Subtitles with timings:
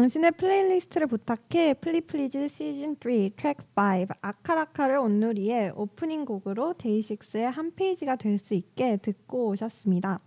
[0.00, 8.16] 당신의 플레이리스트를 부탁해 플리플리즈 시즌 3 트랙 5 아카라카를 온누리에 오프닝 곡으로 데이식스의 한 페이지가
[8.16, 10.20] 될 수 있게 듣고 오셨습니다.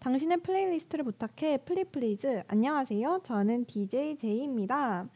[0.00, 3.20] 당신의 플레이리스트를 부탁해 플리 플리즈 안녕하세요.
[3.24, 5.08] 저는 DJ 제이입니다.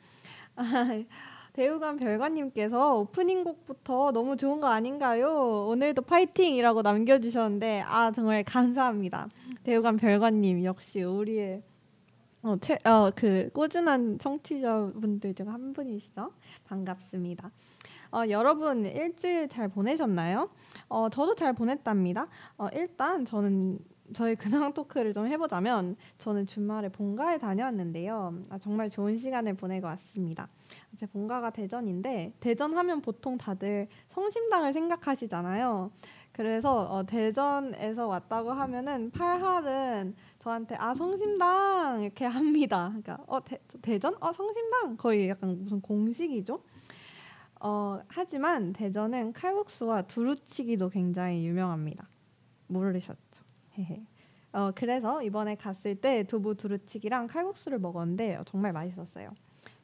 [1.53, 5.67] 대우관 별관님께서 오프닝 곡부터 너무 좋은 거 아닌가요?
[5.69, 9.29] 오늘도 파이팅이라고 남겨주셨는데 아 정말 감사합니다.
[9.63, 11.63] 대우관 별관님 역시 우리의
[12.41, 16.33] 어, 최, 어, 그 꾸준한 청취자분들 중 한 분이시죠?
[16.65, 17.51] 반갑습니다.
[18.11, 20.49] 어, 여러분 일주일 잘 보내셨나요?
[20.89, 22.29] 어, 저도 잘 보냈답니다.
[22.57, 23.79] 어, 일단 저는
[24.15, 28.35] 저희 근황 토크를 좀 해보자면 저는 주말에 본가에 다녀왔는데요.
[28.49, 30.49] 아, 정말 좋은 시간을 보내고 왔습니다.
[30.97, 35.91] 제 본가가 대전인데 대전 하면 보통 다들 성심당을 생각하시잖아요.
[36.33, 42.89] 그래서 어, 대전에서 왔다고 하면은 팔할은 저한테 아 성심당 이렇게 합니다.
[42.89, 46.63] 그러니까 어 대, 대전 어 성심당 거의 약간 무슨 공식이죠.
[47.61, 52.09] 어, 하지만 대전은 칼국수와 두루치기도 굉장히 유명합니다.
[52.69, 53.45] 모르셨죠?
[54.53, 59.31] 어, 그래서 이번에 갔을 때 두부 두루치기랑 칼국수를 먹었는데 정말 맛있었어요.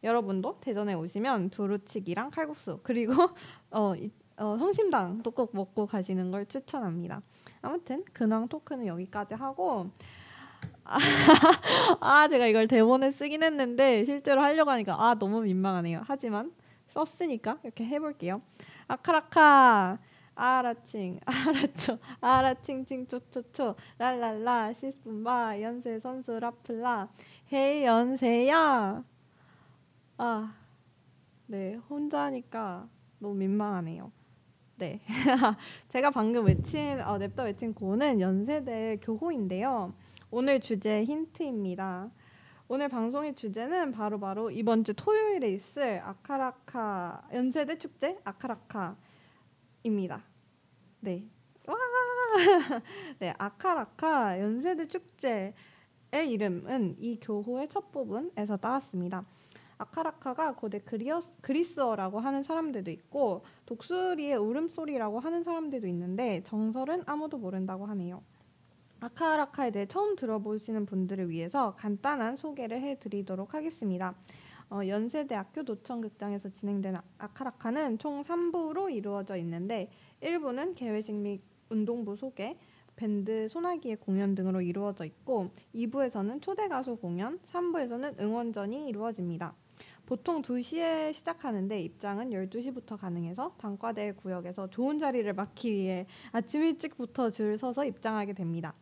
[0.02, 3.12] 여러분도 대전에 오시면 두루치기랑 칼국수 그리고
[3.70, 7.22] 어, 이, 어, 성심당도 꼭 먹고 가시는 걸 추천합니다.
[7.62, 9.90] 아무튼 근황 토크는 여기까지 하고
[12.00, 16.02] 아 제가 이걸 대본에 쓰긴 했는데 실제로 하려고 하니까 아 너무 민망하네요.
[16.04, 16.52] 하지만
[16.94, 18.40] 썼으니까 이렇게 해볼게요.
[18.88, 19.98] 아카라카
[20.34, 27.08] 아라칭 아라초 아라칭칭 초초초 랄랄라 시스분바 연세 선수 라플라
[27.52, 29.04] 헤이 연세야
[30.18, 30.64] 아
[31.46, 32.88] 네 혼자니까
[33.18, 34.10] 너무 민망하네요.
[34.76, 35.00] 네
[35.88, 39.92] 제가 방금 외친 어, 냅다 외친 고는 연세대 교호인데요.
[40.30, 42.10] 오늘 주제 힌트입니다.
[42.74, 50.24] 오늘 방송의 주제는 바로 바로 이번 주 토요일에 있을 아카라카 연세대 축제 아카라카입니다.
[50.98, 51.24] 네.
[51.68, 51.76] 와!
[53.20, 55.54] 네, 아카라카 연세대 축제의
[56.12, 59.24] 이름은 이 교호의 첫 부분에서 따왔습니다.
[59.78, 67.86] 아카라카가 고대 그리어, 그리스어라고 하는 사람들도 있고 독수리의 울음소리라고 하는 사람들도 있는데 정설은 아무도 모른다고
[67.86, 68.24] 하네요.
[69.04, 74.14] 아카라카에 대해 처음 들어보시는 분들을 위해서 간단한 소개를 해드리도록 하겠습니다.
[74.70, 79.90] 어, 연세대학교 노천극장에서 진행된 아카라카는 총 3부로 이루어져 있는데
[80.22, 82.56] 1부는 개회식 및 운동부 소개,
[82.96, 89.54] 밴드 소나기의 공연 등으로 이루어져 있고 2부에서는 초대 가수 공연, 3부에서는 응원전이 이루어집니다.
[90.06, 97.58] 보통 2시에 시작하는데 입장은 12시부터 가능해서 단과대 구역에서 좋은 자리를 막기 위해 아침 일찍부터 줄
[97.58, 98.74] 서서 입장하게 됩니다.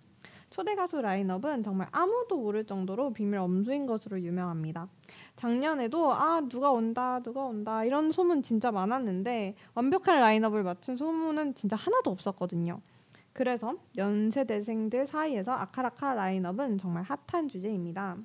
[0.52, 4.86] 초대 가수 라인업은 정말 아무도 모를 정도로 비밀 엄수인 것으로 유명합니다.
[5.36, 11.74] 작년에도 아 누가 온다 누가 온다 이런 소문 진짜 많았는데 완벽한 라인업을 맞춘 소문은 진짜
[11.74, 12.80] 하나도 없었거든요.
[13.32, 18.18] 그래서 연세대생들 사이에서 아카라카 라인업은 정말 핫한 주제입니다.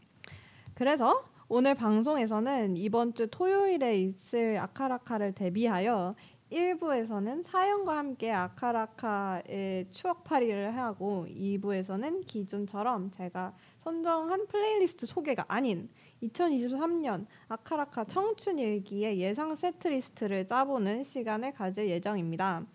[0.73, 6.13] 그래서 오늘 방송에서는 이번 주 토요일에 있을 아카라카를 대비하여
[6.51, 13.53] 1부에서는 사연과 함께 아카라카의 추억팔이를 하고 2부에서는 기존처럼 제가
[13.83, 15.89] 선정한 플레이리스트 소개가 아닌
[16.23, 22.65] 2023년 아카라카 청춘 일기의 예상 setlist를 짜보는 시간을 가질 예정입니다.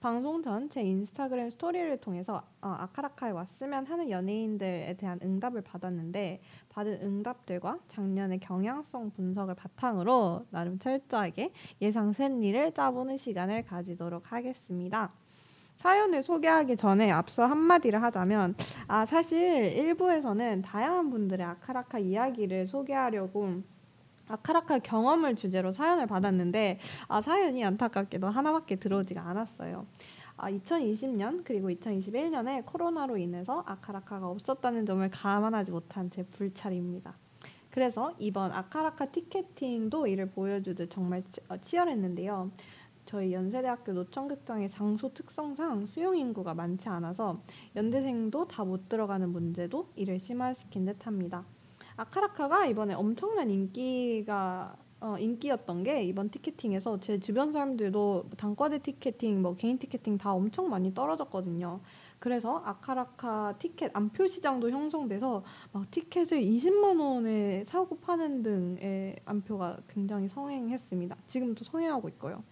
[0.00, 7.00] 방송 전 제 인스타그램 스토리를 통해서 어, 아카라카에 왔으면 하는 연예인들에 대한 응답을 받았는데 받은
[7.02, 11.52] 응답들과 작년의 경향성 분석을 바탕으로 나름 철저하게
[11.82, 15.10] 예상 샌리를 짜보는 시간을 가지도록 하겠습니다.
[15.76, 18.54] 사연을 소개하기 전에 앞서 한마디를 하자면
[18.86, 19.38] 아 사실
[19.76, 23.62] 일부에서는 다양한 분들의 아카라카 이야기를 소개하려고
[24.30, 26.78] 아카라카 경험을 주제로 사연을 받았는데
[27.08, 29.86] 아 사연이 안타깝게도 하나밖에 들어오지가 않았어요.
[30.36, 37.14] 아, 2020년 그리고 2021년에 코로나로 인해서 아카라카가 없었다는 점을 감안하지 못한 제 불찰입니다.
[37.70, 42.50] 그래서 이번 아카라카 티켓팅도 이를 보여주듯 정말 치, 어, 치열했는데요.
[43.06, 47.42] 저희 연세대학교 노천극장의 장소 특성상 수용 인구가 많지 않아서
[47.76, 51.44] 연대생도 다 못 들어가는 문제도 이를 심화시킨 듯합니다.
[51.96, 59.56] 아카라카가 이번에 엄청난 인기가 어, 인기였던 게 이번 티켓팅에서 제 주변 사람들도 단과대 티켓팅, 뭐
[59.56, 61.80] 개인 티켓팅 다 엄청 많이 떨어졌거든요.
[62.18, 65.42] 그래서 아카라카 티켓 안표 시장도 형성돼서
[65.72, 71.16] 막 티켓을 20만 원에 사고 파는 등의 안표가 굉장히 성행했습니다.
[71.28, 72.42] 지금도 성행하고 있고요.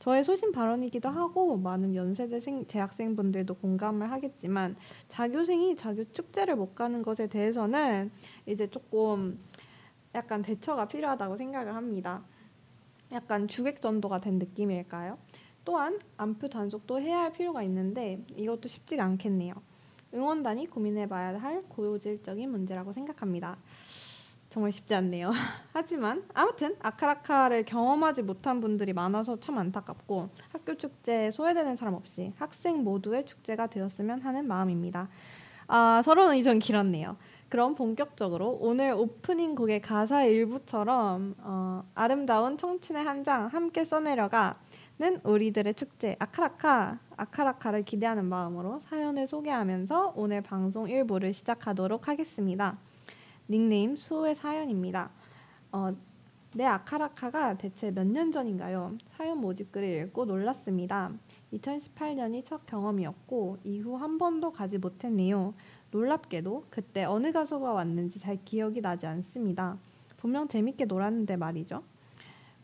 [0.00, 4.76] 저의 소신 발언이기도 하고 많은 연세대 생 재학생분들도 공감을 하겠지만
[5.08, 8.10] 자교생이 자교 축제를 못 가는 것에 대해서는
[8.46, 9.38] 이제 조금
[10.14, 12.22] 약간 대처가 필요하다고 생각을 합니다.
[13.12, 15.18] 약간 주객전도가 된 느낌일까요?
[15.66, 19.52] 또한 안표 단속도 해야 할 필요가 있는데 이것도 쉽지가 않겠네요.
[20.14, 23.58] 응원단이 고민해봐야 할 고질적인 문제라고 생각합니다.
[24.50, 25.30] 정말 쉽지 않네요.
[25.72, 32.82] 하지만 아무튼 아카라카를 경험하지 못한 분들이 많아서 참 안타깝고 학교 축제에 소외되는 사람 없이 학생
[32.82, 35.08] 모두의 축제가 되었으면 하는 마음입니다.
[35.68, 37.16] 아, 서로는 이전 길었네요.
[37.48, 45.74] 그럼 본격적으로 오늘 오프닝 곡의 가사 일부처럼 어, 아름다운 청춘의 한 장 함께 써내려가는 우리들의
[45.74, 52.78] 축제 아카라카 아카라카를 기대하는 마음으로 사연을 소개하면서 오늘 방송 일부를 시작하도록 하겠습니다.
[53.50, 55.10] 닉네임 수의 사연입니다.
[55.72, 55.94] 어,
[56.54, 58.96] 내 아카라카가 대체 몇 년 전인가요?
[59.16, 61.12] 사연 모집글을 읽고 놀랐습니다.
[61.52, 65.52] 2018년이 첫 경험이었고 이후 한 번도 가지 못했네요.
[65.90, 69.76] 놀랍게도 그때 어느 가수가 왔는지 잘 기억이 나지 않습니다.
[70.16, 71.82] 분명 재밌게 놀았는데 말이죠.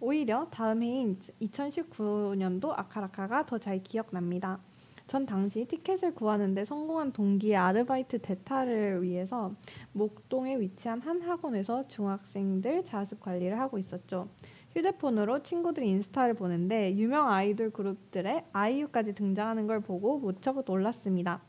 [0.00, 4.58] 오히려 다음 해인 2019년도 아카라카가 더 잘 기억납니다.
[5.06, 9.52] 전 당시 티켓을 구하는데 성공한 동기의 아르바이트 대타를 위해서
[9.92, 14.28] 목동에 위치한 한 학원에서 중학생들 자습 관리를 하고 있었죠.
[14.74, 21.40] 휴대폰으로 친구들이 인스타를 보는데 유명 아이돌 그룹들의 아이유까지 등장하는 걸 보고 무척 놀랐습니다.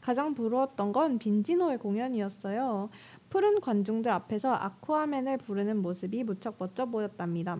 [0.00, 2.88] 가장 부러웠던 건 빈지노의 공연이었어요.
[3.30, 7.58] 푸른 관중들 앞에서 아쿠아맨을 부르는 모습이 무척 멋져 보였답니다.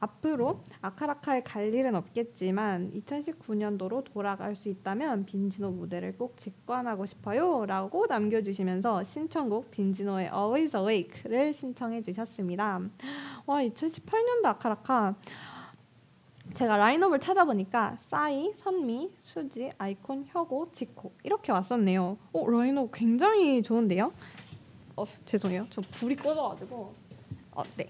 [0.00, 8.06] 앞으로 아카라카에 갈 일은 없겠지만 2019년도로 돌아갈 수 있다면 빈지노 무대를 꼭 직관하고 싶어요 라고
[8.06, 12.80] 남겨주시면서 신청곡 빈지노의 Always Awake를 신청해 주셨습니다.
[13.46, 15.14] 와 2018년도 아카라카
[16.52, 22.18] 제가 라인업을 찾아보니까 싸이, 선미, 수지, 아이콘, 혁오, 지코 이렇게 왔었네요.
[22.32, 24.12] 어 라인업 굉장히 좋은데요?
[24.96, 25.66] 어 죄송해요.
[25.70, 26.94] 저 불이 꺼져가지고
[27.52, 27.88] 어 네.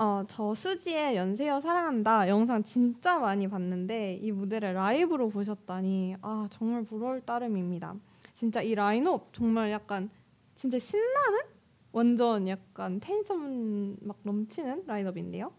[0.00, 6.84] 어, 저 수지의 연세여 사랑한다 영상 진짜 많이 봤는데 이 무대를 라이브로 보셨다니 아 정말
[6.84, 7.96] 부러울 따름입니다.
[8.36, 10.08] 진짜 이 라인업 정말 약간
[10.54, 11.40] 진짜 신나는
[11.90, 15.50] 완전 약간 텐션 막 넘치는 라인업인데요.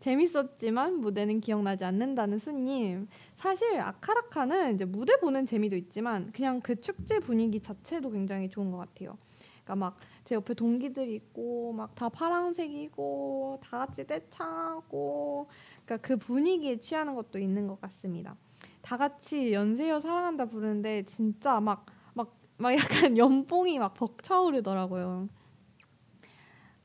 [0.00, 3.06] 재밌었지만 무대는 기억나지 않는다는 수님.
[3.36, 8.78] 사실 아카라카는 이제 무대 보는 재미도 있지만 그냥 그 축제 분위기 자체도 굉장히 좋은 것
[8.78, 9.16] 같아요.
[9.62, 15.48] 그러니까 막 제 옆에 동기들이 있고 막 다 파란색이고 다 같이 떼창하고
[15.84, 18.36] 그러니까 그 분위기에 취하는 것도 있는 것 같습니다.
[18.82, 25.28] 다 같이 연세여 사랑한다 부르는데 진짜 막 막 막 약간 연봉이 막 벅차오르더라고요.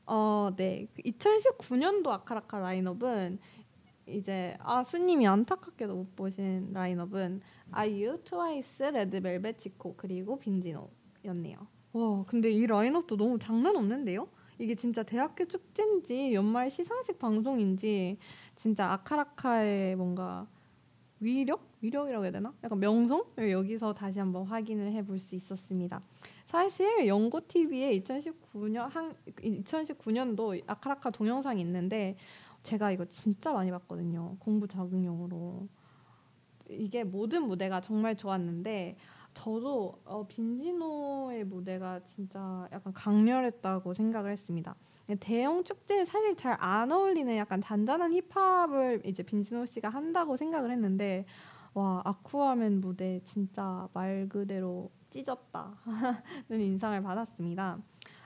[0.06, 0.86] 어, 네.
[1.04, 3.38] 2019년도 아카라카 라인업은
[4.06, 11.58] 이제 아 수님이 안타깝게도 못 보신 라인업은 아이유, 트와이스, 레드벨벳, 지코 그리고 빈지노였네요.
[11.92, 14.28] 와 근데 이 라인업도 너무 장난 없는데요?
[14.58, 18.18] 이게 진짜 대학교 축제인지 연말 시상식 방송인지
[18.56, 20.46] 진짜 아카라카의 뭔가
[21.20, 21.68] 위력?
[21.80, 22.52] 위력이라고 해야 되나?
[22.62, 26.02] 약간 명성을 여기서 다시 한번 확인을 해볼 수 있었습니다.
[26.46, 32.16] 사실 연고 TV에 2019년 한 2019년도 아카라카 동영상이 있는데
[32.64, 34.36] 제가 이거 진짜 많이 봤거든요.
[34.40, 35.68] 공부 자극용으로.
[36.70, 38.96] 이게 모든 무대가 정말 좋았는데
[39.34, 44.74] 저도 어, 빈지노의 무대가 진짜 약간 강렬했다고 생각을 했습니다.
[45.20, 51.24] 대형 축제에 사실 잘 안 어울리는 약간 잔잔한 힙합을 이제 빈지노 씨가 한다고 생각을 했는데
[51.72, 57.78] 와 아쿠아맨 무대 진짜 말 그대로 찢었다는 인상을 받았습니다.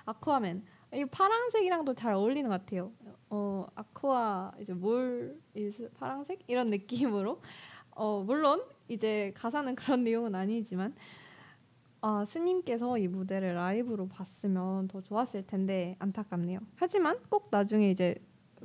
[0.07, 2.91] 아쿠아맨 이 파란색이랑도 잘 어울리는 것 같아요.
[3.31, 5.37] 어 아쿠아 이제 뭘
[5.99, 7.41] 파란색 이런 느낌으로
[7.95, 10.95] 어 물론 이제 가사는 그런 내용은 아니지만
[12.01, 16.59] 아, 스님께서 이 무대를 라이브로 봤으면 더 좋았을 텐데 안타깝네요.
[16.77, 18.17] 하지만 꼭 나중에 이제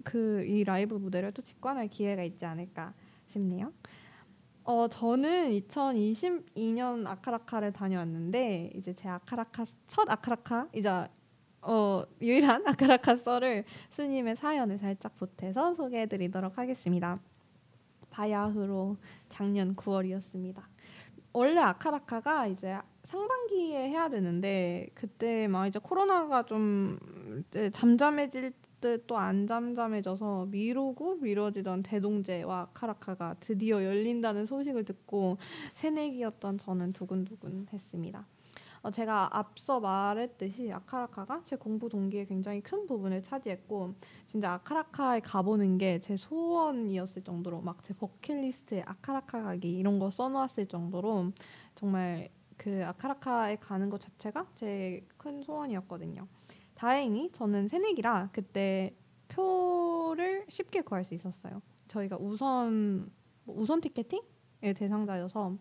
[0.03, 2.93] 그 이 라이브 무대를 또 직관할 기회가 있지 않을까
[3.27, 3.72] 싶네요.
[4.63, 10.89] 어 저는 2022년 아카라카를 다녀왔는데 이제 제 아카라카 첫 아카라카 이제
[11.62, 17.19] 어 유일한 아카라카 썰을 스님의 사연을 살짝 보태서 소개해드리도록 하겠습니다.
[18.17, 18.97] 바야흐로
[19.29, 20.63] 작년 9월이었습니다.
[21.33, 26.97] 원래 아카라카가 이제 상반기에 해야 되는데 그때 막 이제 코로나가 좀
[27.71, 35.38] 잠잠해질 듯 또 안 잠잠해져서 미루고 미뤄지던 대동제와 아카라카가 드디어 열린다는 소식을 듣고
[35.74, 38.27] 새내기였던 저는 두근두근했습니다.
[38.88, 43.94] 어, 제가 앞서 말했듯이 아카라카가 제 공부 동기에 굉장히 큰 부분을 차지했고
[44.32, 50.67] 진짜 아카라카에 가보는 게 제 소원이었을 정도로 막 제 버킷리스트에 아카라카 가기 이런 거 써놓았을
[50.67, 51.34] 정도로
[51.75, 56.25] 정말 그 아카라카에 가는 것 자체가 제 큰 소원이었거든요.
[56.75, 58.96] 다행히 저는 새내기라 그때
[59.27, 61.62] 표를 쉽게 구할 수 있었어요.
[61.89, 63.12] 저희가 우선
[63.44, 65.58] 뭐 우선 티켓팅의 대상자여서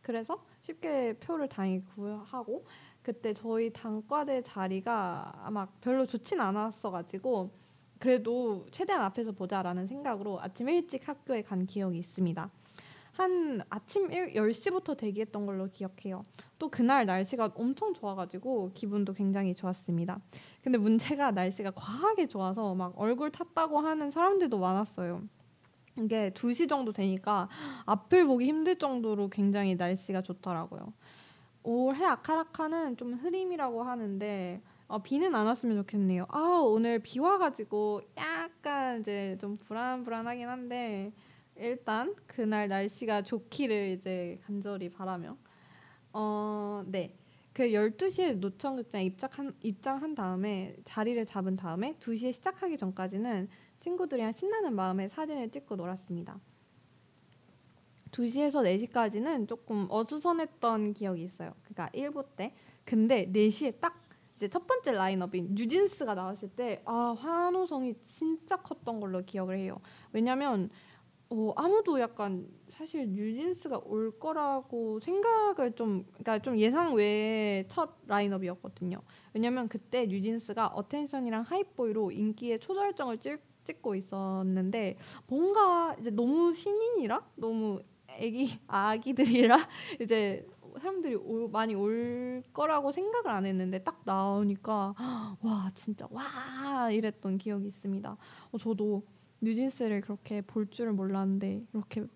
[0.00, 2.64] 그래서 쉽게 표를 다행히 구하고
[3.02, 7.50] 그때 저희 단과대 자리가 아마 별로 좋진 않았어가지고
[7.98, 12.50] 그래도 최대한 앞에서 보자라는 생각으로 아침 일찍 학교에 간 기억이 있습니다.
[13.12, 16.24] 한 아침 10시부터 대기했던 걸로 기억해요.
[16.58, 20.18] 또 그날 날씨가 엄청 좋아가지고 기분도 굉장히 좋았습니다.
[20.62, 25.22] 근데 문제가 날씨가 과하게 좋아서 막 얼굴 탔다고 하는 사람들도 많았어요.
[25.96, 27.48] 이게 2시 정도 되니까
[27.86, 30.92] 앞을 보기 힘들 정도로 굉장히 날씨가 좋더라고요.
[31.62, 36.26] 올해 아카라카는 좀 흐림이라고 하는데 어, 비는 안 왔으면 좋겠네요.
[36.28, 41.12] 아 오늘 비 와가지고 약간 이제 좀 불안불안하긴 한데
[41.56, 45.36] 일단 그날 날씨가 좋기를 이제 간절히 바라며
[46.12, 47.16] 어 네.
[47.54, 53.48] 그 12시에 노천극장 입장한, 입장한 다음에 자리를 잡은 다음에 2시에 시작하기 전까지는
[53.84, 56.40] 친구들이랑 신나는 마음에 사진을 찍고 놀았습니다.
[58.10, 61.52] 2시에서 4시까지는 조금 어수선했던 기억이 있어요.
[61.64, 62.54] 그러니까 1부 때.
[62.84, 64.02] 근데 4시에 딱
[64.36, 69.80] 이제 첫 번째 라인업인 뉴진스가 나왔을 때 아, 환호성이 진짜 컸던 걸로 기억을 해요.
[70.12, 70.70] 왜냐면
[71.28, 79.00] 어, 아무도 약간 사실 뉴진스가 올 거라고 생각을 좀 그러니까 좀 예상 외의 첫 라인업이었거든요.
[79.34, 87.22] 왜냐면 그때 뉴진스가 Attention이랑 Hype Boy로 인기의 초절정을 찍, 찍고 있었는데 뭔가 이제 너무 신인이라
[87.36, 89.68] 너무 애기 아기들이라
[90.00, 90.46] 이제
[90.78, 94.94] 사람들이 올, 많이 올 거라고 생각을 안 했는데 딱 나오니까
[95.40, 98.16] 와 진짜 와 이랬던 기억이 있습니다.
[98.52, 99.04] 어, 저도
[99.40, 102.08] 뉴진스를 그렇게 볼 줄을 몰랐는데 이렇게 보,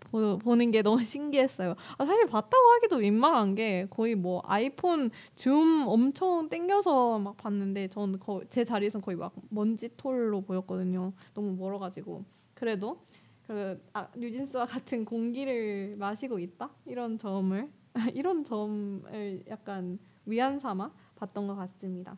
[0.00, 1.74] 보 는 게 너무 신기했어요.
[1.98, 8.18] 아, 사실 봤다고 하기도 민망한 게 거의 뭐 아이폰 줌 엄청 땡겨서 막 봤는데 전
[8.50, 11.12] 제 자리에선 거의 막 먼지 톨로 보였거든요.
[11.34, 12.24] 너무 멀어가지고
[12.54, 13.00] 그래도
[13.46, 17.68] 그 아, 뉴진스와 같은 공기를 마시고 있다 이런 점을
[18.14, 22.16] 이런 점을 약간 위안 삼아 봤던 것 같습니다.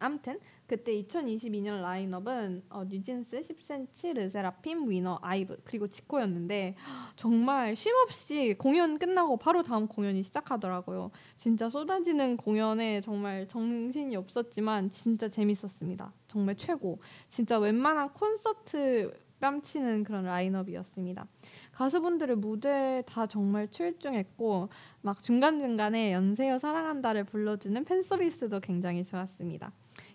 [0.00, 6.74] 암튼 그때 2022년 라인업은 어, 뉴진스, 10cm, 르세라핌, 위너, 아이브 그리고 지코였는데
[7.16, 11.10] 정말 쉼없이 공연 끝나고 바로 다음 공연이 시작하더라고요.
[11.36, 16.12] 진짜 쏟아지는 공연에 정말 정신이 없었지만 진짜 재밌었습니다.
[16.28, 16.98] 정말 최고.
[17.28, 21.26] 진짜 웬만한 콘서트 뺨치는 그런 라인업이었습니다.
[21.72, 24.68] 가수분들의 무대 다 정말 출중했고
[25.02, 29.72] 막 중간중간에 연세여 사랑한다를 불러주는 팬 서비스도 굉장히 좋았습니다.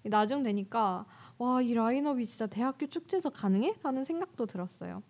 [0.10, 1.06] 나중 되니까
[1.38, 3.76] 와 이 라인업이 진짜 대학교 축제에서 가능해?
[3.84, 5.04] 라는 생각도 들었어요.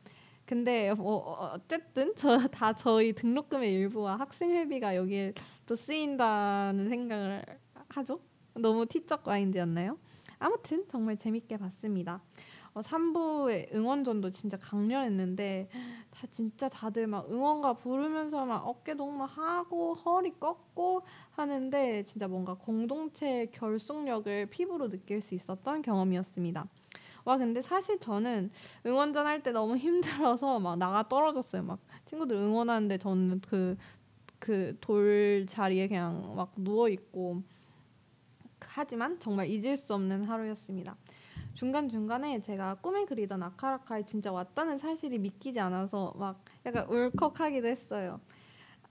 [0.46, 5.34] 근데 뭐 어쨌든 저 다 저희 등록금의 일부와 학생회비가 여기에
[5.66, 7.44] 또 쓰인다는 생각을
[7.90, 8.20] 하죠.
[8.56, 9.98] 너무 티적 마인드였나요?
[10.40, 12.22] 아무튼 정말 재밌게 봤습니다.
[12.76, 15.70] 어, 3부의 응원전도 진짜 강렬했는데
[16.12, 23.48] 다 진짜 다들 막 응원가 부르면서 막 어깨 동무하고 허리 꺾고 하는데 진짜 뭔가 공동체
[23.54, 26.68] 결속력을 피부로 느낄 수 있었던 경험이었습니다.
[27.26, 28.52] 와 근데 사실 저는
[28.86, 31.64] 응원전 할 때 너무 힘들어서 막 나가 떨어졌어요.
[31.64, 33.78] 막 친구들 응원하는데 저는 그
[34.40, 37.42] 그 돌 자리에 그냥 막 누워 있고
[38.60, 40.96] 하지만 정말 잊을 수 없는 하루였습니다.
[41.56, 48.20] 중간 중간에 제가 꿈에 그리던 아카라카에 진짜 왔다는 사실이 믿기지 않아서 막 약간 울컥하기도 했어요.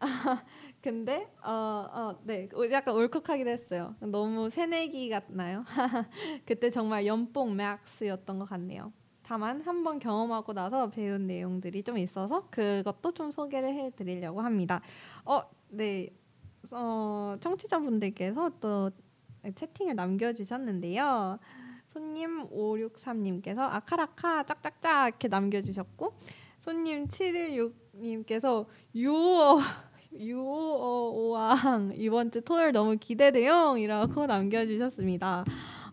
[0.81, 3.95] 근데 어어네 약간 울컥하기도 했어요.
[4.01, 5.65] 너무 새내기 같나요?
[6.47, 8.93] 그때 정말 연봉 맥스였던 것 같네요.
[9.23, 14.81] 다만 한번 경험하고 나서 배운 내용들이 좀 있어서 그것도 좀 소개를 해드리려고 합니다.
[15.25, 16.11] 어, 네,
[16.71, 18.91] 어, 청취자분들께서 또
[19.55, 21.39] 채팅을 남겨주셨는데요.
[21.95, 26.13] 손님 563님께서 아카라카 짝짝짝 이렇게 남겨주셨고
[26.59, 29.61] 손님 716님께서 유어
[30.13, 35.45] 유어오왕 이번 주 토요일 너무 기대돼요 이라고 남겨주셨습니다.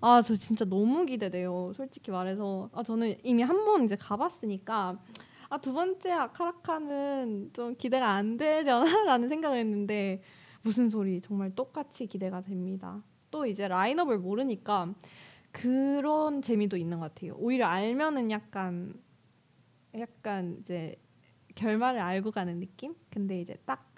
[0.01, 1.71] 아 저 진짜 너무 기대돼요.
[1.75, 4.97] 솔직히 말해서 아 저는 이미 한 번 이제 가봤으니까
[5.49, 10.23] 아, 두 번째 아카라카는 좀 기대가 안 되려나라는 생각을 했는데
[10.63, 13.03] 무슨 소리 정말 똑같이 기대가 됩니다.
[13.29, 14.95] 또 이제 라인업을 모르니까
[15.51, 17.35] 그런 재미도 있는 것 같아요.
[17.37, 18.93] 오히려 알면은 약간
[19.97, 20.95] 약간 이제
[21.55, 22.95] 결말을 알고 가는 느낌?
[23.09, 23.89] 근데 이제 딱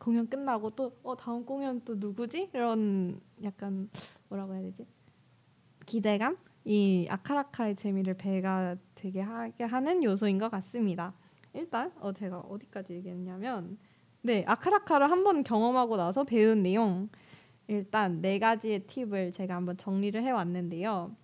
[0.00, 2.50] 공연 끝나고 또 어 다음 공연 또 누구지?
[2.54, 3.88] 이런 약간
[4.28, 4.86] 뭐라고 해야 되지?
[5.86, 6.36] 기대감?
[6.64, 11.12] 이 아카라카의 재미를 배가 되게 하게 하는 요소인 것 같습니다.
[11.52, 13.78] 일단 어 제가 어디까지 얘기했냐면
[14.22, 17.08] 네 아카라카를 한번 경험하고 나서 배운 내용
[17.68, 21.14] 일단 네 가지의 팁을 제가 한번 정리를 해 왔는데요.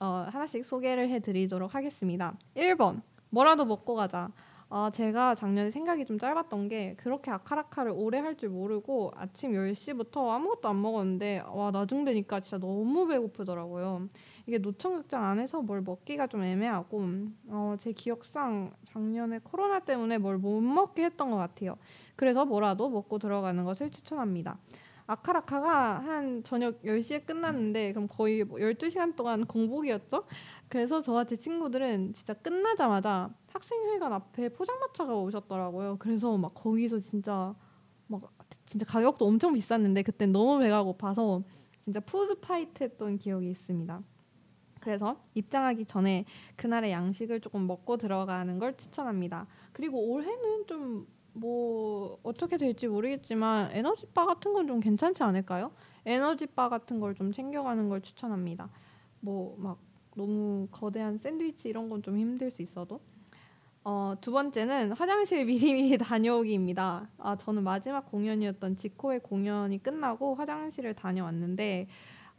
[0.00, 2.34] 어, 하나씩 소개를 해 드리도록 하겠습니다.
[2.56, 4.30] 1번 뭐라도 먹고 가자.
[4.74, 10.30] 아, 제가 작년에 생각이 좀 짧았던 게 그렇게 아카라카를 오래 할 줄 모르고 아침 10시부터
[10.30, 14.08] 아무것도 안 먹었는데 와 나중 되니까 진짜 너무 배고프더라고요.
[14.46, 17.04] 이게 노천극장 안에서 뭘 먹기가 좀 애매하고
[17.48, 21.76] 어, 제 기억상 작년에 코로나 때문에 뭘 못 먹게 했던 것 같아요.
[22.16, 24.58] 그래서 뭐라도 먹고 들어가는 것을 추천합니다.
[25.06, 30.24] 아카라카가 한 저녁 10시에 끝났는데 그럼 거의 뭐 12시간 동안 공복이었죠?
[30.68, 35.96] 그래서 저와 제 친구들은 진짜 끝나자마자 학생회관 앞에 포장마차가 오셨더라고요.
[35.98, 37.54] 그래서 막 거기서 진짜
[38.06, 38.22] 막
[38.66, 41.42] 진짜 가격도 엄청 비쌌는데 그땐 너무 배가 고파서
[41.84, 44.02] 진짜 food fight 했던 기억이 있습니다.
[44.80, 46.24] 그래서 입장하기 전에
[46.56, 49.46] 그날의 양식을 조금 먹고 들어가는 걸 추천합니다.
[49.72, 55.72] 그리고 올해는 좀 뭐 어떻게 될지 모르겠지만 에너지바 같은 건 좀 괜찮지 않을까요?
[56.06, 58.68] 에너지바 같은 걸 좀 챙겨가는 걸 추천합니다.
[59.20, 59.78] 뭐 막
[60.14, 63.00] 너무 거대한 샌드위치 이런 건 좀 힘들 수 있어도
[63.84, 67.08] 어, 두 번째는 화장실 미리미리 다녀오기입니다.
[67.18, 71.88] 아, 저는 마지막 공연이었던 지코의 공연이 끝나고 화장실을 다녀왔는데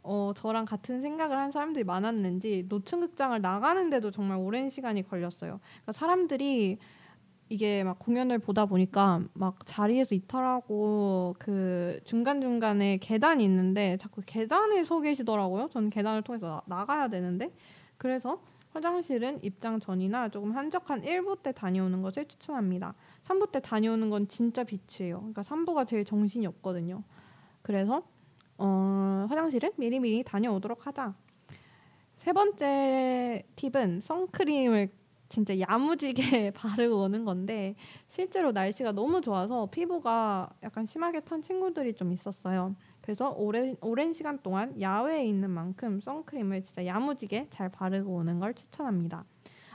[0.02, 5.60] 어, 저랑 같은 생각을 한 사람들이 많았는지 노춘극장을 나가는데도 정말 오랜 시간이 걸렸어요.
[5.60, 6.78] 그러니까 사람들이
[7.54, 15.00] 이게 막 공연을 보다 보니까 막 자리에서 이탈하고 그 중간중간에 계단이 있는데 자꾸 계단에 서
[15.00, 15.68] 계시더라고요.
[15.68, 17.52] 저는 계단을 통해서 나, 나가야 되는데
[17.96, 22.94] 그래서 화장실은 입장 전이나 조금 한적한 1부 때 다녀오는 것을 추천합니다.
[23.28, 25.18] 3부 때 다녀오는 건 진짜 비추예요.
[25.18, 27.04] 그러니까 3부가 제일 정신이 없거든요.
[27.62, 28.02] 그래서
[28.58, 31.14] 어, 화장실은 미리미리 다녀오도록 하자.
[32.18, 35.03] 세 번째 팁은 선크림을
[35.34, 37.74] 진짜 야무지게 바르고 오는 건데
[38.08, 42.76] 실제로 날씨가 너무 좋아서 피부가 약간 심하게 탄 친구들이 좀 있었어요.
[43.00, 48.54] 그래서 오랜, 오랜 시간 동안 야외에 있는 만큼 선크림을 진짜 야무지게 잘 바르고 오는 걸
[48.54, 49.24] 추천합니다.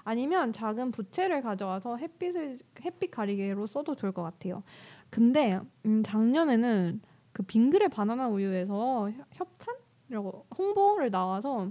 [0.06, 4.64] 아니면 작은 부채를 가져와서 햇빛을 햇빛 가리개로 써도 좋을 것 같아요.
[5.10, 7.02] 근데 음, 작년에는
[7.34, 11.70] 그 빙그레 바나나 우유에서 협찬이라고 홍보를 나와서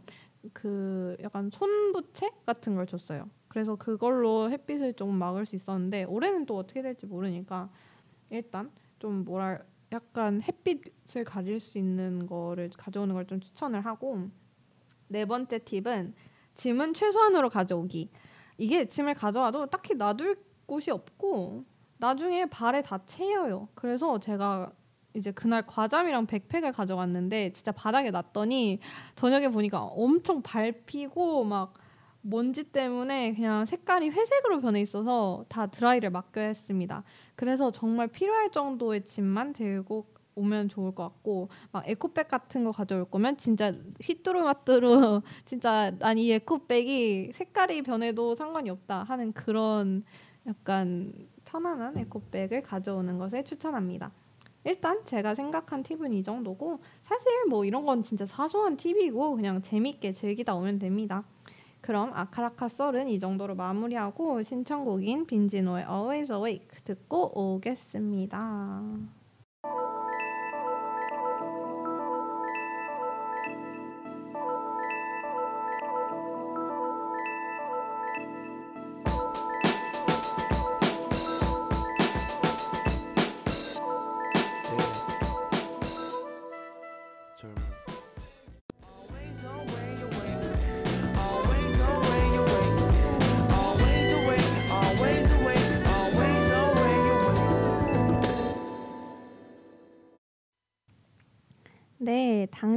[0.53, 3.31] 그 약간 손부채 같은 걸 줬어요.
[3.59, 7.69] 그래서 그걸로 햇빛을 좀 막을 수 있었는데 올해는 또 어떻게 될지 모르니까
[8.31, 14.29] 일단 좀 뭐랄 약간 햇빛을 가릴 수 있는 거를 가져오는 걸 좀 추천을 하고
[15.09, 16.15] 네 번째 팁은
[16.55, 18.11] 짐은 최소한으로 가져오기.
[18.59, 21.65] 이게 짐을 가져와도 딱히 놔둘 곳이 없고
[21.97, 23.71] 나중에 발에 다 채여요.
[23.75, 24.71] 그래서 제가
[25.15, 28.79] 이제 그날 과잠이랑 백팩을 가져갔는데 진짜 바닥에 놨더니
[29.17, 31.75] 저녁에 보니까 엄청 밟히고 막
[32.29, 37.03] 먼지 때문에 그냥 색깔이 회색으로 변해 있어서 다 드라이를 맡겨야 했습니다.
[37.35, 43.05] 그래서 정말 필요할 정도의 짐만 들고 오면 좋을 것 같고 막 에코백 같은 거 가져올
[43.05, 50.05] 거면 진짜 휘뚜루마뚜루 진짜 난이 에코백이 색깔이 변해도 상관이 없다 하는 그런
[50.47, 51.13] 약간
[51.45, 54.13] 편안한 에코백을 가져오는 것을 추천합니다.
[54.65, 60.13] 일단 제가 생각한 팁은 이 정도고 사실 뭐 이런 건 진짜 사소한 팁이고 그냥 재밌게
[60.13, 61.25] 즐기다 오면 됩니다.
[61.81, 69.18] 그럼 아카라카 썰은 이 정도로 마무리하고 신청곡인 빈지노의 Always Awake 듣고 오겠습니다.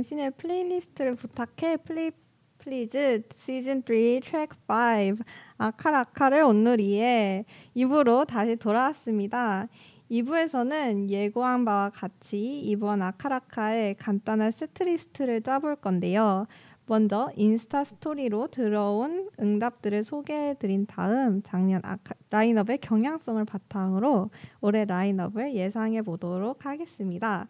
[0.01, 2.11] 당신의 플레이리스트를 부탁해 플리
[2.57, 5.23] 플리즈 시즌 3 트랙 5
[5.57, 9.67] 아카라카를 온누리에 2부로 다시 돌아왔습니다.
[10.09, 16.47] 2부에서는 예고한 바와 같이 이번 아카라카의 간단한 setlist를 짜볼 건데요.
[16.87, 25.53] 먼저 인스타 스토리로 들어온 응답들을 소개해 드린 다음 작년 아카, 라인업의 경향성을 바탕으로 올해 라인업을
[25.53, 27.47] 예상해 보도록 하겠습니다.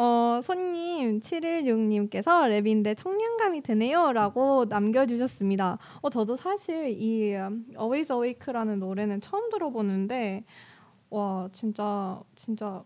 [0.00, 5.76] 어, 손님 716님께서 랩인데 청량감이 드네요 라고 남겨주셨습니다.
[6.02, 7.34] 어, 저도 사실 이
[7.76, 10.44] Always Awake라는 노래는 처음 들어보는데
[11.10, 12.84] 와 진짜 진짜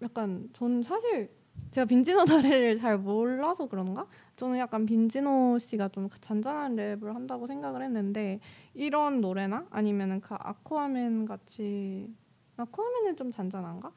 [0.00, 1.28] 약간 저는 사실
[1.72, 4.06] 제가 빈지노 노래를 잘 몰라서 그런가?
[4.36, 8.38] 저는 약간 빈지노 씨가 좀 잔잔한 랩을 한다고 생각을 했는데
[8.74, 12.14] 이런 노래나 아니면은 그 아쿠아맨 같이
[12.58, 13.90] 아쿠아맨은 좀 잔잔한가?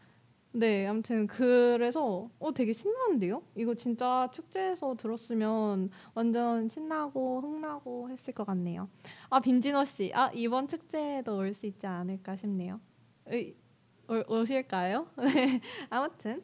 [0.60, 3.43] 네, 아무튼 그래서 어 되게 신나는데요?
[3.56, 8.89] 이거 진짜 축제에서 들었으면 완전 신나고 흥나고 했을 것 같네요.
[9.30, 12.80] 아 빈지노 씨, 아 이번 축제에도 올 수 있지 않을까 싶네요.
[13.28, 13.56] 의,
[14.10, 15.08] 오, 오실까요?
[15.17, 16.43] 네, 아무튼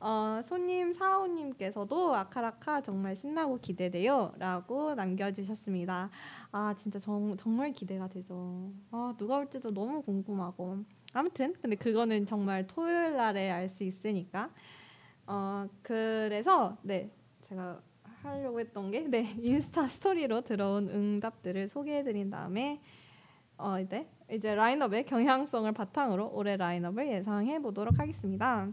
[0.00, 6.10] 어, 손님 사오님께서도 아카라카 정말 신나고 기대돼요라고 남겨주셨습니다.
[6.52, 8.70] 아 진짜 정, 정말 기대가 되죠.
[8.92, 14.50] 아 누가 올지도 너무 궁금하고 아무튼 근데 그거는 정말 토요일 날에 알 수 있으니까
[15.26, 17.10] 어 그래서 네
[17.48, 17.80] 제가
[18.22, 22.80] 하려고 했던 게 네 인스타 스토리로 들어온 응답들을 소개해드린 다음에
[23.56, 28.68] 어 이제 이제 라인업의 경향성을 바탕으로 올해 라인업을 예상해 보도록 하겠습니다.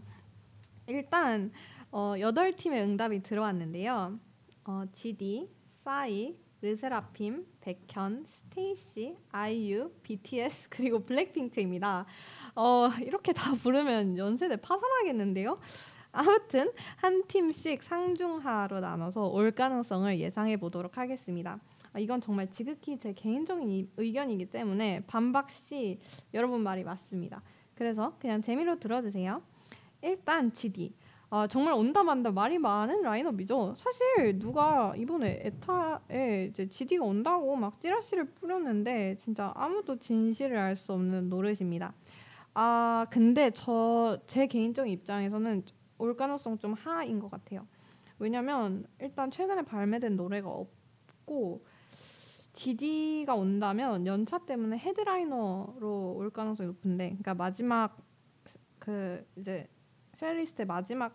[0.86, 1.50] 일단
[1.90, 4.18] 어, 8팀의 응답이 들어왔는데요.
[4.66, 5.48] 어, GD,
[5.84, 12.06] 싸이, 르세라핌, 백현, 스테이시, 아이유, BTS 그리고 블랙핑크입니다.
[12.54, 15.58] 어, 이렇게 다 부르면 연세대 파산하겠는데요.
[16.10, 21.60] 아무튼 한 팀씩 상중하로 나눠서 올 가능성을 예상해 보도록 하겠습니다.
[21.92, 26.00] 아, 이건 정말 지극히 제 개인적인 의견이기 때문에 반박 시
[26.32, 27.42] 여러분 말이 맞습니다.
[27.74, 29.42] 그래서 그냥 재미로 들어주세요.
[30.00, 30.94] 일단 GD.
[31.28, 33.74] 아, 정말 온다 만다 말이 많은 라인업이죠.
[33.76, 40.92] 사실 누가 이번에 에타에 이제 GD가 온다고 막 찌라시를 뿌렸는데 진짜 아무도 진실을 알 수
[40.92, 41.92] 없는 노릇입니다.
[42.54, 45.64] 아 근데 저 제 개인적인 입장에서는
[45.98, 47.66] 올 가능성 좀 하인 것 같아요.
[48.18, 51.64] 왜냐면 일단 최근에 발매된 노래가 없고
[52.54, 57.96] GD가 온다면 연차 때문에 헤드라이너로 올 가능성이 높은데, 그러니까 마지막
[58.78, 59.68] 그 이제
[60.16, 61.14] 셀리스트의 마지막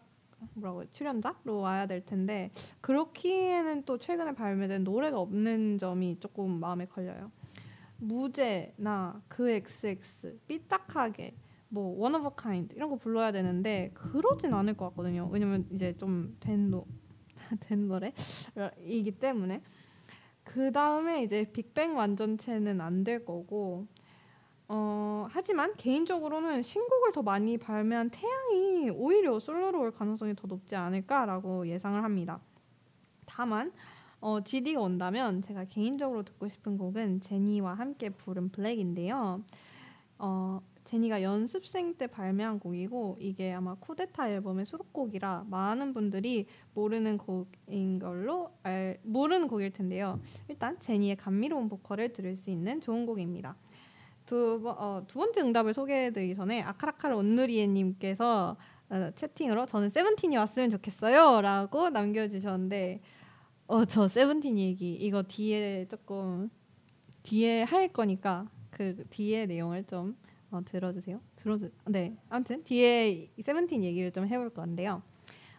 [0.55, 7.31] 뭐라고 출연자로 와야 될 텐데 그렇기에는 또 최근에 발매된 노래가 없는 점이 조금 마음에 걸려요.
[7.97, 11.35] 무제나 그 XX 삐딱하게
[11.69, 15.29] 뭐 one of a kind 이런 거 불러야 되는데 그러진 않을 것 같거든요.
[15.31, 16.87] 왜냐면 이제 좀된 노,
[17.61, 19.61] 된 노래이기 때문에
[20.43, 23.87] 그 다음에 이제 빅뱅 완전체는 안 될 거고
[24.73, 31.67] 어, 하지만 개인적으로는 신곡을 더 많이 발매한 태양이 오히려 솔로로 올 가능성이 더 높지 않을까라고
[31.67, 32.39] 예상을 합니다.
[33.25, 33.73] 다만
[34.21, 39.43] 어, GD가 온다면 제가 개인적으로 듣고 싶은 곡은 제니와 함께 부른 블랙인데요.
[40.19, 47.99] 어, 제니가 연습생 때 발매한 곡이고 이게 아마 쿠데타 앨범의 수록곡이라 많은 분들이 모르는 곡인
[47.99, 50.21] 걸로 알, 모르는 곡일 텐데요.
[50.47, 53.57] 일단 제니의 감미로운 보컬을 들을 수 있는 좋은 곡입니다.
[54.31, 58.55] 두, 어, 두 번째 응답을 소개해드리기 전에 아카라카르 온누리에님께서
[58.89, 63.01] 어, 채팅으로 저는 세븐틴이 왔으면 좋겠어요라고 남겨주셨는데
[63.67, 66.49] 어, 저 세븐틴 얘기 이거 뒤에 조금
[67.23, 70.15] 뒤에 할 거니까 그 뒤에 내용을 좀
[70.49, 71.19] 어, 들어주세요.
[71.35, 75.01] 들어주 네 아무튼 뒤에 세븐틴 얘기를 좀 해볼 건데요.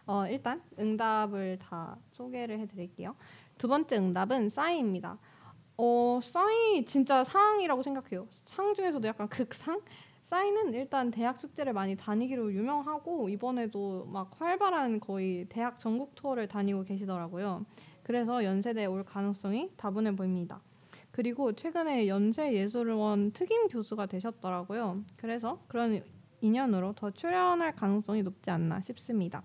[0.07, 3.15] 어, 일단 응답을 다 소개를 해드릴게요.
[3.59, 5.19] 두 번째 응답은 싸이입니다.
[5.77, 8.27] 어, 싸이 진짜 상이라고 생각해요.
[8.53, 9.81] 상 중에서도 약간 극상?
[10.25, 16.83] 싸이는 일단 대학 축제를 많이 다니기로 유명하고 이번에도 막 활발한 거의 대학 전국 투어를 다니고
[16.83, 17.65] 계시더라고요.
[18.03, 20.61] 그래서 연세대에 올 가능성이 다분해 보입니다.
[21.11, 25.03] 그리고 최근에 연세예술원 특임 교수가 되셨더라고요.
[25.17, 26.03] 그래서 그런
[26.41, 29.41] 인연으로 더 출연할 가능성이 높지 않나 싶습니다.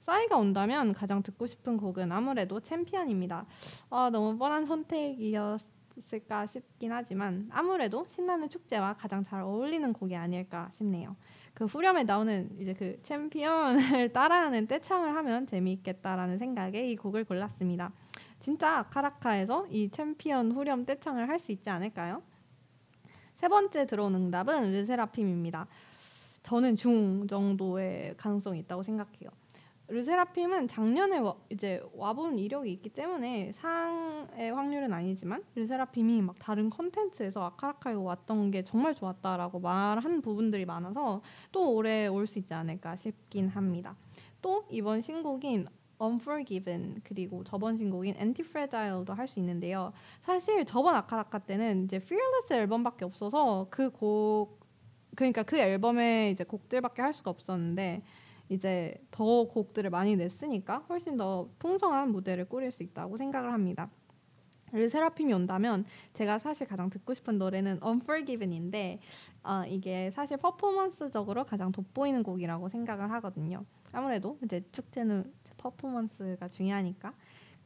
[0.00, 3.44] 싸이가 온다면 가장 듣고 싶은 곡은 아무래도 챔피언입니다.
[3.90, 5.77] 아, 너무 뻔한 선택이었
[6.12, 11.16] 을까 싶긴 하지만 아무래도 신나는 축제와 가장 잘 어울리는 곡이 아닐까 싶네요.
[11.54, 17.92] 그 후렴에 나오는 이제 그 챔피언을 따라하는 떼창을 하면 재미있겠다라는 생각에 이 곡을 골랐습니다.
[18.40, 22.22] 진짜 카라카에서 이 챔피언 후렴 떼창을 할 수 있지 않을까요?
[23.36, 25.66] 세 번째 들어온 응답은 르세라핌입니다.
[26.42, 29.30] 저는 중 정도의 가능성이 있다고 생각해요.
[29.88, 37.42] 르세라핌은 작년에 와, 이제 와본 이력이 있기 때문에 상의 확률은 아니지만 르세라핌이 막 다른 컨텐츠에서
[37.44, 41.22] 아카라카에 왔던 게 정말 좋았다라고 말한 부분들이 많아서
[41.52, 43.96] 또 올해 올 수 있지 않을까 싶긴 합니다.
[44.42, 45.66] 또 이번 신곡인
[46.00, 49.92] Unforgiven 그리고 저번 신곡인 Anti-Fragile도 할 수 있는데요.
[50.20, 54.60] 사실 저번 아카라카 때는 이제 Fearless 앨범밖에 없어서 그 곡
[55.16, 58.02] 그러니까 그 앨범에 이제 곡들밖에 할 수가 없었는데
[58.48, 63.90] 이제 더 곡들을 많이 냈으니까 훨씬 더 풍성한 무대를 꾸릴 수 있다고 생각을 합니다.
[64.72, 65.84] 르세라핌이 온다면
[66.14, 69.00] 제가 사실 가장 듣고 싶은 노래는 Unforgiven인데
[69.42, 73.64] 어, 이게 사실 퍼포먼스적으로 가장 돋보이는 곡이라고 생각을 하거든요.
[73.92, 77.14] 아무래도 이제 축제는 퍼포먼스가 중요하니까.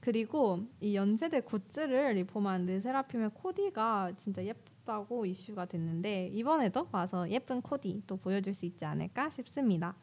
[0.00, 8.02] 그리고 이 연세대 굿즈를 리폼한 르세라핌의 코디가 진짜 예쁘다고 이슈가 됐는데 이번에도 와서 예쁜 코디
[8.06, 9.94] 또 보여줄 수 있지 않을까 싶습니다.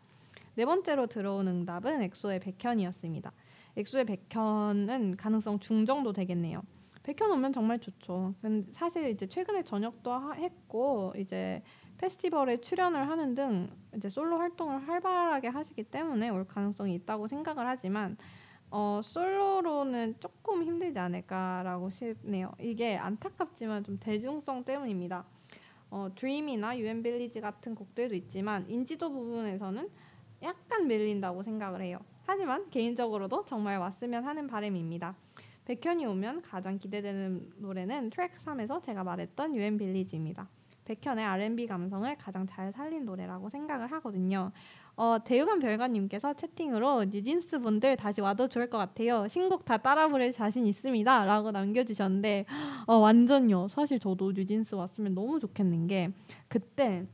[0.56, 3.32] 네 번째로 들어온 응답은 엑소의 백현이었습니다.
[3.78, 6.62] 엑소의 백현은 가능성 중 정도 되겠네요.
[7.04, 8.36] 백현 오면 정말 좋죠.
[8.42, 11.64] 근데 사실 이제 최근에 전역도 했고 이제
[11.98, 18.18] 페스티벌에 출연을 하는 등 이제 솔로 활동을 활발하게 하시기 때문에 올 가능성이 있다고 생각을 하지만
[18.72, 22.52] 어, 솔로로는 조금 힘들지 않을까라고 싶네요.
[22.60, 25.26] 이게 안타깝지만 좀 대중성 때문입니다.
[25.92, 29.90] 어, Dream이나 UN Village 같은 곡들도 있지만 인지도 부분에서는
[30.42, 32.00] 약간 밀린다고 생각을 해요.
[32.26, 35.16] 하지만 개인적으로도 정말 왔으면 하는 바람입니다.
[35.66, 40.48] 백현이 오면 가장 기대되는 노래는 트랙 3에서 제가 말했던 UN Village입니다.
[40.86, 44.52] 백현의 R&B 감성을 가장 잘 살린 노래라고 생각을 하거든요.
[44.96, 49.28] 어, 대우관 별관님께서 채팅으로 뉴진스 분들 다시 와도 좋을 것 같아요.
[49.28, 51.26] 신곡 다 따라 부를 자신 있습니다.
[51.26, 52.46] 라고 남겨주셨는데
[52.88, 53.68] 어, 완전요.
[53.68, 56.10] 사실 저도 뉴진스 왔으면 너무 좋겠는 게
[56.48, 57.06] 그때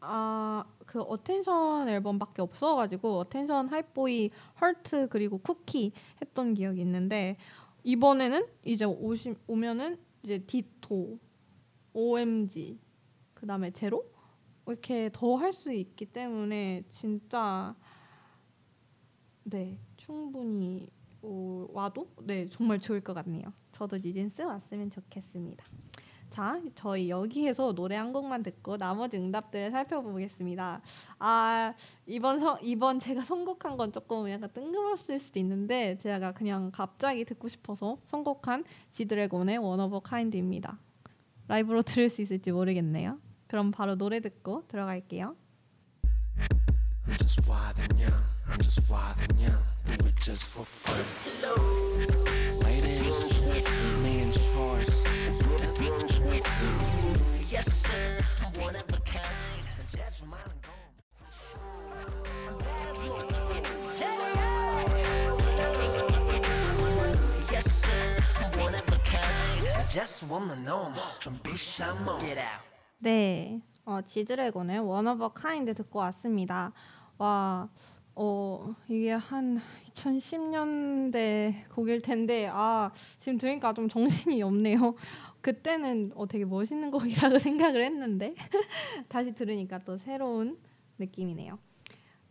[0.00, 7.36] 아, 그 Attention 앨범밖에 없어가지고 Attention Hype Boy Hurt 그리고 쿠키 했던 기억이 있는데
[7.84, 11.16] 이번에는 이제 오시, 오면은 이제 Ditto,
[11.94, 12.76] OMG,
[13.34, 14.04] 그 다음에 제로
[14.66, 17.76] 이렇게 더 할 수 있기 때문에 진짜
[19.44, 20.88] 네 충분히
[21.22, 23.52] 오, 와도 네 정말 좋을 것 같네요.
[23.70, 25.64] 저도 뉴진스 왔으면 좋겠습니다.
[26.30, 30.80] 자, 저희 여기에서 노래 한 곡만 듣고 나머지 응답들을 살펴보겠습니다.
[31.18, 31.74] 아,
[32.06, 37.48] 이번 서, 이번 제가 선곡한 건 조금 약간 뜬금없을 수도 있는데 제가 그냥 갑자기 듣고
[37.48, 40.78] 싶어서 선곡한 지드래곤의 One of a Kind입니다.
[41.48, 43.18] 라이브로 들을 수 있을지 모르겠네요.
[43.48, 45.34] 그럼 바로 노래 듣고 들어갈게요.
[47.08, 48.22] I'm just wild and young.
[48.48, 49.62] I'm just wild and young.
[49.84, 51.04] Do it just for fun.
[51.24, 52.19] Hello.
[72.98, 76.72] 네, 어, 지드래곤의 One of a Kind 듣고 왔습니다.
[77.18, 77.68] 와,
[78.14, 79.60] 어, 이게 한
[79.94, 84.94] 2010년대 곡일 텐데, 아, 지금 들으니까 좀 정신이 없네요.
[85.40, 88.34] 그때는 어, 되게 멋있는 곡이라고 생각을 했는데
[89.08, 90.58] 다시 들으니까 또 새로운
[90.98, 91.58] 느낌이네요.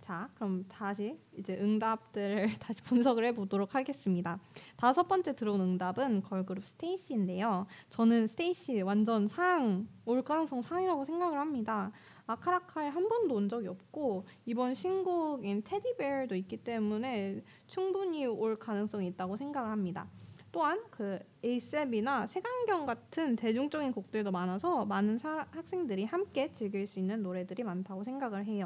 [0.01, 4.39] 자, 그럼 다시 이제 응답들을 다시 분석을 해보도록 하겠습니다.
[4.75, 7.67] 다섯 번째 들어온 응답은 걸그룹 스테이시인데요.
[7.89, 11.91] 저는 스테이시 완전 상, 올 가능성 상이라고 생각을 합니다.
[12.25, 19.37] 아카라카에 한 번도 온 적이 없고 이번 신곡인 테디베어도 있기 때문에 충분히 올 가능성이 있다고
[19.37, 20.07] 생각을 합니다.
[20.51, 27.21] 또한 그 에이셉이나 색안경 같은 대중적인 곡들도 많아서 많은 사, 학생들이 함께 즐길 수 있는
[27.21, 28.65] 노래들이 많다고 생각을 해요.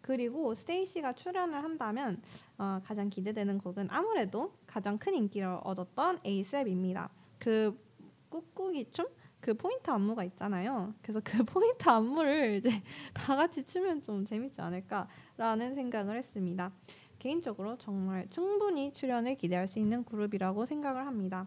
[0.00, 2.20] 그리고 스테이시가 출연을 한다면
[2.58, 7.10] 어, 가장 기대되는 곡은 아무래도 가장 큰 인기를 얻었던 에이셉입니다.
[7.38, 7.78] 그
[8.28, 9.06] 꾹꾹이 춤?
[9.40, 10.94] 그 포인트 안무가 있잖아요.
[11.02, 12.82] 그래서 그 포인트 안무를 이제
[13.14, 16.70] 다 같이 추면 좀 재밌지 않을까라는 생각을 했습니다.
[17.20, 21.46] 개인적으로 정말 충분히 출연을 기대할 수 있는 그룹이라고 생각을 합니다.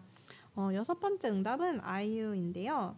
[0.54, 2.96] 어, 여섯 번째 응답은 아이유인데요.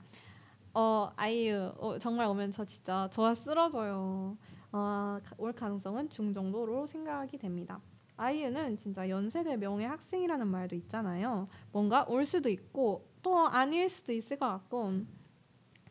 [0.75, 4.37] 어, 아이유 어, 정말 오면 저 진짜 저와 쓰러져요.
[4.73, 7.81] 어, 올 가능성은 중정도로 생각이 됩니다.
[8.19, 11.49] 아이유는 진짜 연세대 명예 학생이라는 말도 있잖아요.
[11.73, 15.01] 뭔가 올 수도 있고 또 아닐 수도 있을 것 같고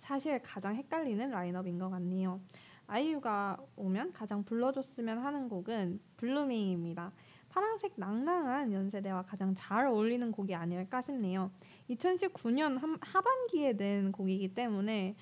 [0.01, 2.39] 사실 가장 헷갈리는 라인업인 것 같네요.
[2.87, 7.11] 아이유가 오면 가장 불러줬으면 하는 곡은 블루밍입니다.
[7.49, 11.51] 파란색 낭낭한 연세대와 가장 잘 어울리는 곡이 아닐까 싶네요.
[11.89, 15.15] 2019년 하반기에 낸 곡이기 때문에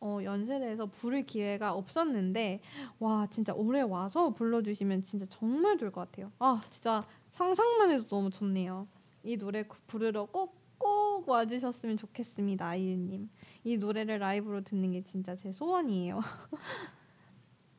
[0.00, 2.60] 어, 연세대에서 부를 기회가 없었는데
[2.98, 6.32] 와 진짜 올해 와서 불러주시면 진짜 정말 좋을 것 같아요.
[6.38, 8.86] 아 진짜 상상만 해도 너무 좋네요.
[9.22, 13.28] 이 노래 부르러 꼭 꼭 와주셨으면 좋겠습니다, 아이유님.
[13.64, 16.20] 이 노래를 라이브로 듣는 게 진짜 제 소원이에요.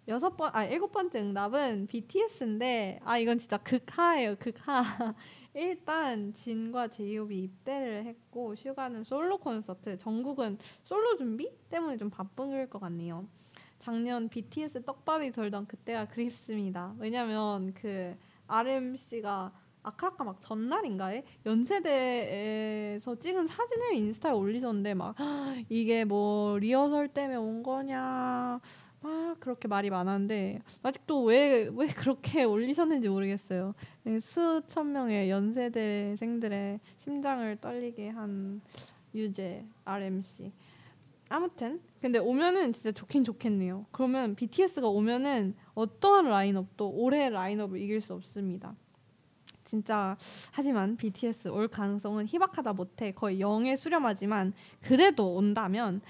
[0.07, 4.83] 여섯 번, 아 일곱 번째 응답은 BTS인데 아 이건 진짜 극하예요, 극하.
[5.53, 12.79] 일단 진과 제이홉이 입대를 했고 슈가는 솔로 콘서트, 정국은 솔로 준비 때문에 좀 바쁜 것
[12.79, 13.27] 같네요.
[13.79, 16.93] 작년 BTS 떡밥이 돌던 그때가 그립습니다.
[16.99, 18.15] 왜냐면 그
[18.47, 19.51] RMC가
[19.83, 25.15] 아카라카 막 전날인가에 연세대에서 찍은 사진을 인스타에 올리셨는데 막
[25.69, 28.59] 이게 뭐 리허설 때문에 온 거냐
[29.01, 33.73] 막 그렇게 말이 많았는데 아직도 왜 왜 그렇게 올리셨는지 모르겠어요.
[34.03, 38.61] 네, 수천 명의 연세대생들의 심장을 떨리게 한
[39.13, 40.51] 유재 RMC.
[41.29, 43.85] 아무튼 근데 오면은 진짜 좋긴 좋겠네요.
[43.91, 48.75] 그러면 BTS가 오면은 어떠한 라인업도 올해 라인업을 이길 수 없습니다.
[49.63, 50.17] 진짜
[50.51, 56.01] 하지만 BTS 올 가능성은 희박하다 못해 거의 0에 수렴하지만 그래도 온다면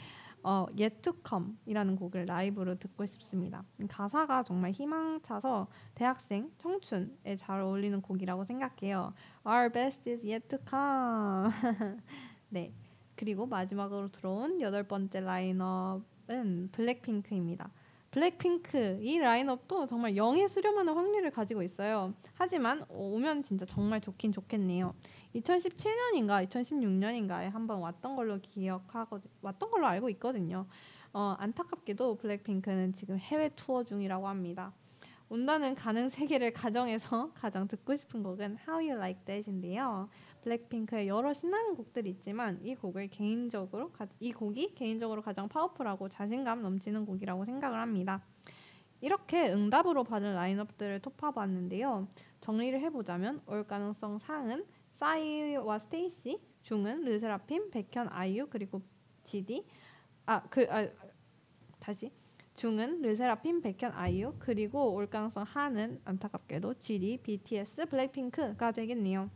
[0.43, 3.63] 어, Yet to Come이라는 곡을 라이브로 듣고 싶습니다.
[3.87, 9.13] 가사가 정말 희망차서 대학생 청춘에 잘 어울리는 곡이라고 생각해요.
[9.45, 11.51] Our best is yet to come.
[12.49, 12.73] 네.
[13.15, 17.69] 그리고 마지막으로 들어온 여덟 번째 라인업은 블랙핑크입니다.
[18.09, 22.13] 블랙핑크 이 라인업도 정말 0에 수렴하는 확률을 가지고 있어요.
[22.33, 24.93] 하지만 오면 진짜 정말 좋긴 좋겠네요.
[25.35, 30.65] 2017년인가 2016년인가에 한번 왔던 걸로 기억하고 왔던 걸로 알고 있거든요.
[31.13, 34.73] 어, 안타깝게도 블랙핑크는 지금 해외 투어 중이라고 합니다.
[35.29, 40.09] 온다는 가능 세계를 가정해서 가장 듣고 싶은 곡은 How You Like That인데요.
[40.41, 47.05] 블랙핑크의 여러 신나는 곡들이 있지만 이 곡을 개인적으로 이 곡이 개인적으로 가장 파워풀하고 자신감 넘치는
[47.05, 48.21] 곡이라고 생각을 합니다.
[48.99, 52.07] 이렇게 응답으로 받은 라인업들을 톱파봤는데요.
[52.41, 54.65] 정리를 해보자면 올 가능성 상은
[55.01, 58.83] 싸이와 스테이시, 중은 르세라핌, 백현, 아이유 그리고
[59.23, 59.65] GD
[60.27, 60.87] 아그 아,
[61.79, 62.11] 다시
[62.53, 69.31] 중은 르세라핌, 백현, 아이유 그리고 올 가능성 하는 안타깝게도 GD, BTS, 블랙핑크가 되겠네요.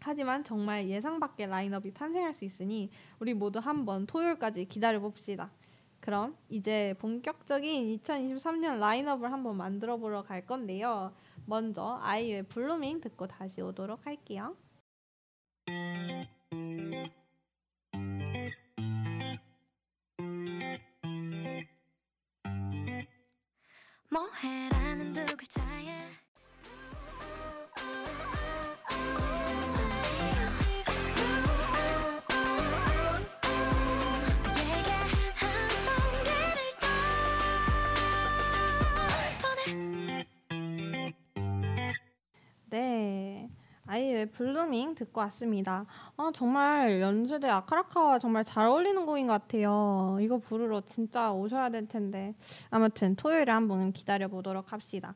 [0.00, 2.90] 하지만 정말 예상 밖의 라인업이 탄생할 수 있으니
[3.20, 5.52] 우리 모두 한번 토요일까지 기다려 봅시다.
[6.00, 11.14] 그럼 이제 본격적인 2023년 라인업을 한번 만들어 보러 갈 건데요.
[11.46, 14.56] 먼저 아이유의 블루밍 듣고 다시 오도록 할게요.
[44.42, 45.86] Blueming 듣고 왔습니다.
[46.16, 50.18] 아, 정말 연세대 아카라카와 정말 잘 어울리는 곡인 것 같아요.
[50.20, 52.34] 이거 부르러 진짜 오셔야 될 텐데.
[52.68, 55.14] 아무튼 토요일에 한번 기다려 보도록 합시다.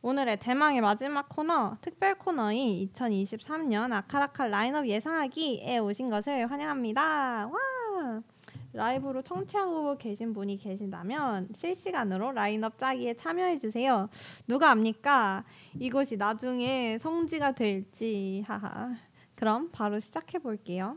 [0.00, 7.48] 오늘의 대망의 마지막 코너, 특별 코너인 2023년 아카라카 라인업 예상하기에 오신 것을 환영합니다.
[7.48, 8.37] 와!
[8.78, 14.08] 라이브로 청취하고 계신 분이 계신다면 실시간으로 라인업 짜기에 참여해 주세요.
[14.46, 15.44] 누가 압니까?
[15.80, 18.94] 이것이 나중에 성지가 될지 하하.
[19.34, 20.96] 그럼 바로 시작해 볼게요.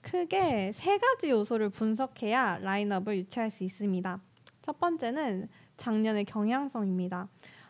[0.00, 4.20] 크게 세 가지 요소를 분석해야 라인업을 유추할 수 있습니다.
[4.62, 7.28] 첫 번째는 작년의 경향성입니다.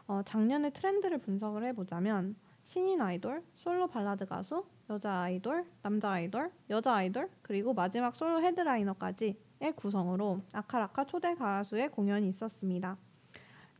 [0.08, 6.94] 어, 작년의 트렌드를 분석을 해보자면 신인 아이돌, 솔로 발라드 가수, 여자 아이돌, 남자 아이돌, 여자
[6.94, 9.36] 아이돌, 그리고 마지막 솔로 헤드라이너까지의
[9.76, 12.96] 구성으로 아카라카 초대 가수의 공연이 있었습니다.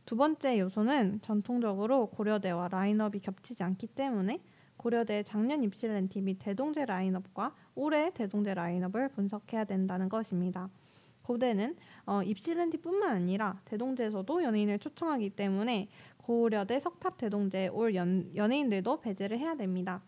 [0.05, 4.39] 두 번째 요소는 전통적으로 고려대와 라인업이 겹치지 않기 때문에
[4.77, 10.69] 고려대 작년 입시 렌티 및 대동제 라인업과 올해 대동제 라인업을 분석해야 된다는 것입니다.
[11.23, 11.75] 고대는
[12.05, 19.39] 어, 입시 렌티뿐만 아니라 대동제에서도 연예인을 초청하기 때문에 고려대 석탑 대동제 올 연, 연예인들도 배제를
[19.39, 20.03] 해야 됩니다.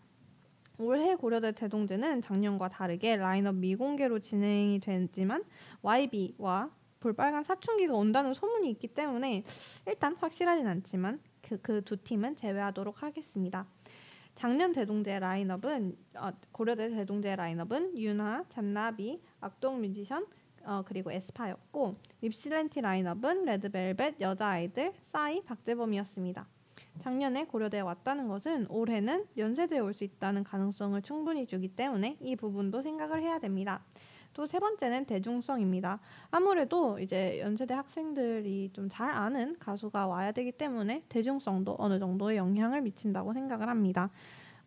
[0.82, 5.44] 올해 고려대 대동제는 작년과 다르게 라인업 미공개로 진행이 됐지만
[5.84, 9.44] YB와 볼빨간 사춘기가 온다는 소문이 있기 때문에
[9.88, 13.66] 일단 확실하진 않지만 그두그 팀은 제외하도록 하겠습니다.
[14.36, 20.26] 작년 대동제 라인업은 어, 고려대 대동제 라인업은 윤하, 잔나비, 악동 뮤지션
[20.64, 26.48] 어, 그리고 에스파였고 립실렌티 라인업은 레드벨벳, 여자아이들, 싸이, 박재범이었습니다.
[27.00, 32.82] 작년에 고려대에 왔다는 것은 올해는 연세대에 올 수 있다는 가능성을 충분히 주기 때문에 이 부분도
[32.82, 33.82] 생각을 해야 됩니다.
[34.34, 36.00] 또 세 번째는 대중성입니다.
[36.32, 42.82] 아무래도 이제 연세대 학생들이 좀 잘 아는 가수가 와야 되기 때문에 대중성도 어느 정도의 영향을
[42.82, 44.10] 미친다고 생각을 합니다.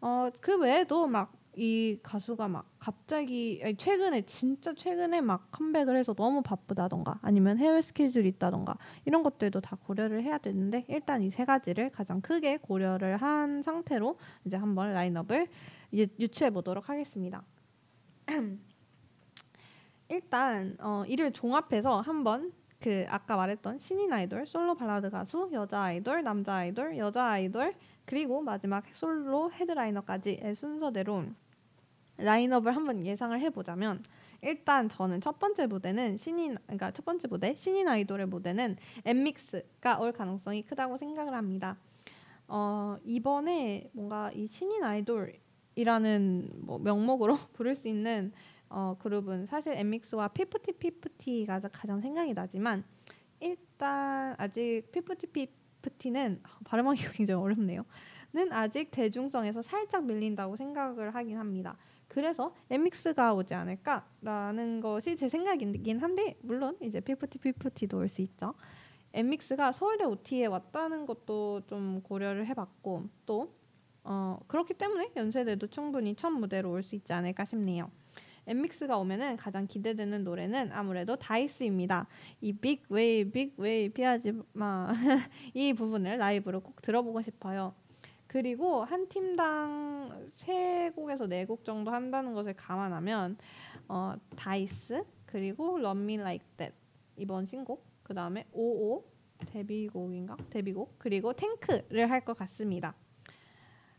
[0.01, 6.15] 어, 그 외에도 막 이 가수가 막 갑자기 아니 최근에 진짜 최근에 막 컴백을 해서
[6.15, 11.45] 너무 바쁘다던가 아니면 해외 스케줄이 있다던가 이런 것들도 다 고려를 해야 되는데 일단 이 세
[11.45, 15.49] 가지를 가장 크게 고려를 한 상태로 이제 한번 라인업을
[15.95, 17.43] 유 추해 보도록 하겠습니다.
[20.09, 26.23] 일단 어, 이를 종합해서 한번 그 아까 말했던 신인 아이돌, 솔로 발라드 가수, 여자 아이돌,
[26.23, 27.75] 남자 아이돌, 여자 아이돌
[28.05, 31.25] 그리고 마지막 솔로 헤드라이너까지의 순서대로
[32.17, 34.03] 라인업을 한번 예상을 해보자면
[34.43, 40.13] 일단 저는 첫 번째 무대는 신인 그러니까 첫 번째 무대 신인 아이돌의 무대는 엠믹스가 올
[40.13, 41.77] 가능성이 크다고 생각을 합니다.
[42.47, 48.33] 어, 이번에 뭔가 이 신인 아이돌이라는 뭐 명목으로 부를 수 있는
[48.69, 52.85] 어, 그룹은 사실 엠믹스와 피프티 피프티가 가장 생각이 나지만
[53.41, 57.85] 일단 아직 피프티 피프티는 발음하기가 굉장히 어렵네요.
[58.35, 61.77] 는 아직 대중성에서 살짝 밀린다고 생각을 하긴 합니다.
[62.09, 68.55] 그래서 엠믹스가 오지 않을까라는 것이 제 생각이긴 한데 물론 이제 피프티 피프티도 올 수 있죠.
[69.13, 73.55] 엔믹스가 서울대 OT에 왔다는 것도 좀 고려를 해봤고 또
[74.05, 77.91] 어, 그렇기 때문에 연세대도 충분히 첫 무대로 올 수 있지 않을까 싶네요.
[78.47, 82.07] 엔믹스가 오면은 가장 기대되는 노래는 아무래도 DICE입니다.
[82.43, 84.93] 이 Big wave big wave 피하지 마
[85.55, 87.75] 이 부분을 라이브로 꼭 들어보고 싶어요.
[88.35, 93.37] 그리고 한 팀당 세 곡에서 네 곡 정도 한다는 것을 감안하면
[93.87, 96.41] 어, DICE 그리고 Love Me
[97.17, 99.05] 이번 신곡 그 다음에 오오
[99.47, 102.97] 데뷔곡인가 데뷔곡 그리고 탱크를 할 것 같습니다.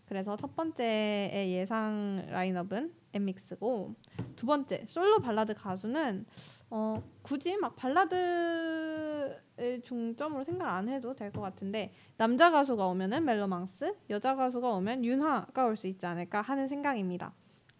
[0.05, 3.95] 그래서 첫 번째의 예상 라인업은 엠믹스고
[4.35, 6.25] 두 번째 솔로 발라드 가수는
[6.69, 13.95] 어, 굳이 막 발라드의 중점으로 생각 안 해도 될 것 같은데 남자 가수가 오면은 멜로망스,
[14.09, 17.33] 여자 가수가 오면 윤하가 올 수 있지 않을까 하는 생각입니다.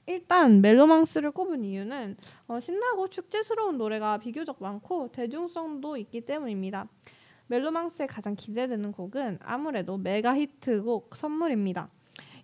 [0.08, 2.18] 일단 멜로망스를 꼽은 이유는
[2.48, 6.88] 어, 신나고 축제스러운 노래가 비교적 많고 대중성도 있기 때문입니다.
[7.48, 11.90] 멜로망스의 가장 기대되는 곡은 아무래도 메가 히트곡 선물입니다.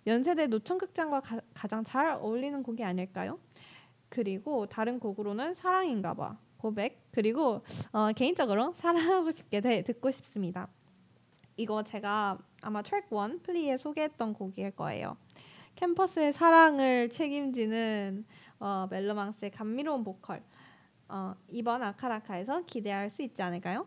[0.06, 3.38] 연세대 노천극장과 가, 장 잘 어울리는 곡이 아닐까요?
[4.08, 10.68] 그리고 다른 곡으로는 사랑인가 봐 고백 그리고 어, 개인적으로 사랑하고 싶게 돼 듣고 싶습니다.
[11.56, 15.16] 이거 제가 아마 트랙 1 플리에 소개했던 곡일 거예요.
[15.76, 18.24] 캠퍼스의 사랑을 책임지는
[18.60, 20.42] 어, 멜로망스의 감미로운 보컬
[21.08, 23.86] 어, 이번 아카라카에서 기대할 수 있지 않을까요?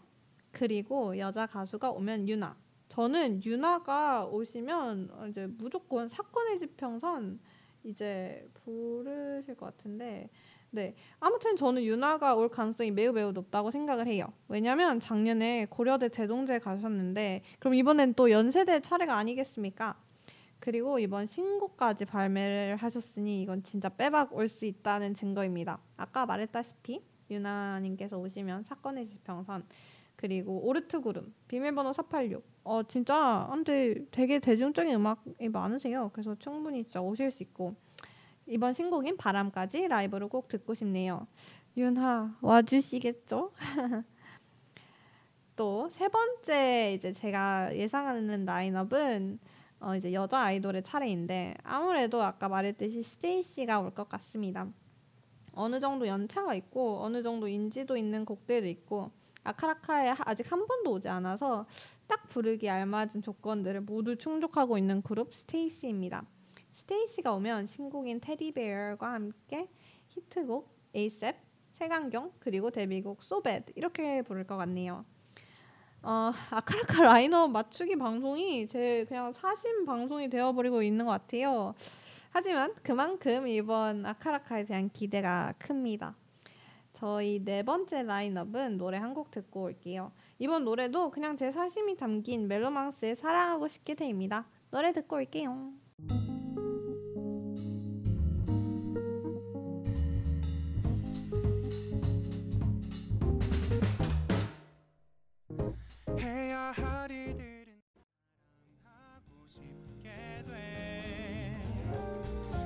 [0.51, 2.55] 그리고 여자 가수가 오면 유나
[2.95, 7.41] 저는 유나가 오시면 이제 무조건 사건의 지평선
[7.83, 10.29] 이제 부르실 것 같은데
[10.71, 14.31] 네 아무튼 저는 유나가 올 가능성이 매우 매우 높다고 생각을 해요.
[14.47, 19.95] 왜냐하면 작년에 고려대 대동제 가셨는데 그럼 이번엔 또 연세대 차례가 아니겠습니까?
[20.61, 25.79] 그리고 이번 신곡까지 발매를 하셨으니 이건 진짜 빼박 올 수 있다는 증거입니다.
[25.97, 29.65] 아까 말했다시피 유나님께서 오시면 사건의 지평선
[30.25, 32.43] 그리고 오르트 그룹 비밀번호 486.
[32.63, 36.09] 어 진짜 근데 되게 대중적인 음악이 많으세요.
[36.13, 37.75] 그래서 충분히 진짜 오실 수 있고
[38.47, 41.27] 이번 신곡인 바람까지 라이브로 꼭 듣고 싶네요.
[41.77, 43.51] 윤하 와주시겠죠?
[45.55, 49.37] 또 세 번째 이제 제가 예상하는 라인업은
[49.79, 54.67] 어 이제 여자 아이돌의 차례인데 아무래도 아까 말했듯이 스테이씨가 올 것 같습니다.
[55.53, 59.11] 어느 정도 연차가 있고 어느 정도 인지도 있는 곡들도 있고
[59.45, 61.65] 아카라카에 아직 한 번도 오지 않아서
[62.07, 66.25] 딱 부르기 알맞은 조건들을 모두 충족하고 있는 그룹 스테이씨입니다.
[66.75, 69.69] 스테이씨가 오면 신곡인 Teddy Bear과 함께
[70.09, 71.35] 히트곡 ASAP,
[71.73, 75.05] 색안경 그리고 데뷔곡 So Bad 이렇게 부를 것 같네요.
[76.01, 81.73] 어, 아카라카 라인업 맞추기 방송이 제 그냥 사심 방송이 되어버리고 있는 것 같아요.
[82.29, 86.15] 하지만 그만큼 이번 아카라카에 대한 기대가 큽니다.
[86.95, 90.11] 저희 네 번째 라인업은 노래 한 곡 듣고 올게요.
[90.39, 94.45] 이번 노래도 그냥 제 사심이 담긴 멜로망스의 사랑하고 싶게 돼입니다.
[94.71, 95.71] 노래 듣고 올게요.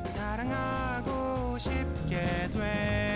[0.09, 3.08] 사랑하고 싶게 돼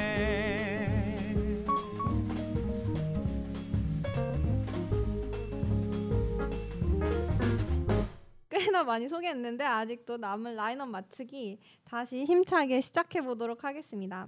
[8.73, 14.25] 꽤나 많이 소개했는데 아직도 남은 라인업 맞추기 다시 힘차게 시작해 보도록 하겠습니다.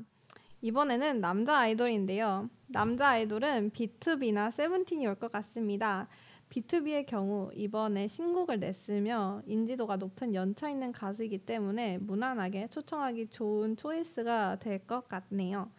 [0.61, 2.51] 이번에는 남자 아이돌인데요.
[2.67, 6.07] 남자 아이돌은 비투비나 세븐틴이 올 것 같습니다.
[6.51, 14.59] B2B의 경우 이번에 신곡을 냈으며 인지도가 높은 연차 있는 가수이기 때문에 무난하게 초청하기 좋은 초이스가
[14.59, 15.71] 될 것 같네요.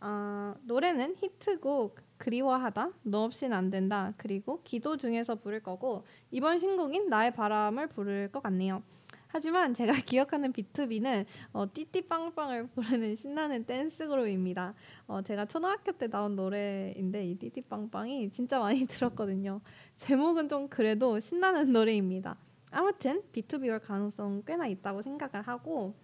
[0.00, 7.08] 어, 노래는 히트곡 그리워하다 너 없인 안 된다 그리고 기도 중에서 부를 거고 이번 신곡인
[7.08, 8.82] 나의 바람을 부를 것 같네요.
[9.28, 14.74] 하지만 제가 기억하는 B2B는 어, 띠띠빵빵을 부르는 신나는 댄스 그룹입니다.
[15.06, 19.60] 어, 제가 초등학교 때 나온 노래인데 이 띠띠빵빵이 진짜 많이 들었거든요.
[19.98, 22.36] 제목은 좀 그래도 신나는 노래입니다.
[22.70, 25.94] 아무튼 B2B 올 가능성 꽤나 있다고 생각을 하고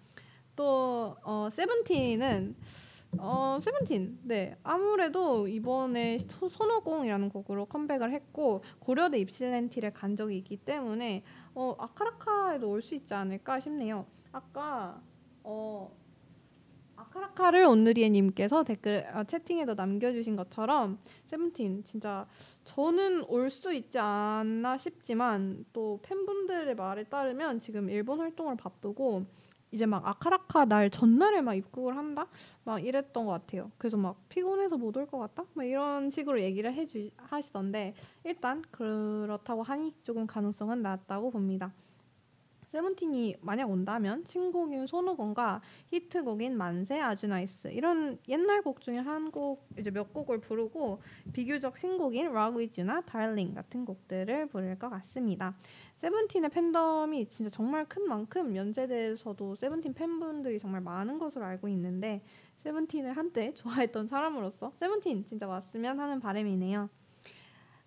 [0.56, 2.54] 또 어, 세븐틴은
[3.18, 11.22] 어 세븐틴 네 아무래도 이번에 손오공이라는 곡으로 컴백을 했고 고려대 입실렌티를 간 적이 있기 때문에
[11.54, 14.06] 어 아카라카에도 올 수 있지 않을까 싶네요.
[14.32, 15.00] 아까
[15.42, 15.90] 어
[16.96, 22.26] 아카라카를 온누리에님께서 댓글 아, 채팅에도 남겨주신 것처럼 세븐틴 진짜
[22.64, 29.24] 저는 올 수 있지 않나 싶지만 또 팬분들의 말에 따르면 지금 일본 활동을 바쁘고
[29.74, 32.28] 이제 막 아카라카 날 전날에 막 입국을 한다
[32.64, 33.72] 막 이랬던 것 같아요.
[33.76, 39.64] 그래서 막 피곤해서 못 올 것 같다 막 이런 식으로 얘기를 해주 하시던데 일단 그렇다고
[39.64, 41.72] 하니 조금 가능성은 낮다고 봅니다.
[42.70, 45.60] 세븐틴이 만약 온다면 신곡인 손오공과
[45.92, 51.00] 히트곡인 만세 아주 NICE 이런 옛날 곡 중에 한 곡 이제 몇 곡을 부르고
[51.32, 55.54] 비교적 신곡인 With You나 Darling 같은 곡들을 부를 것 같습니다.
[56.04, 62.22] 세븐틴의 팬덤이 진짜 정말 큰 만큼 연세대에서도 세븐틴 팬분들이 정말 많은 것으로 알고 있는데
[62.58, 63.54] 세븐틴을 한때
[63.88, 66.90] 좋아했던 사람으로서 세븐틴 진짜 왔으면 하는 바람이네요.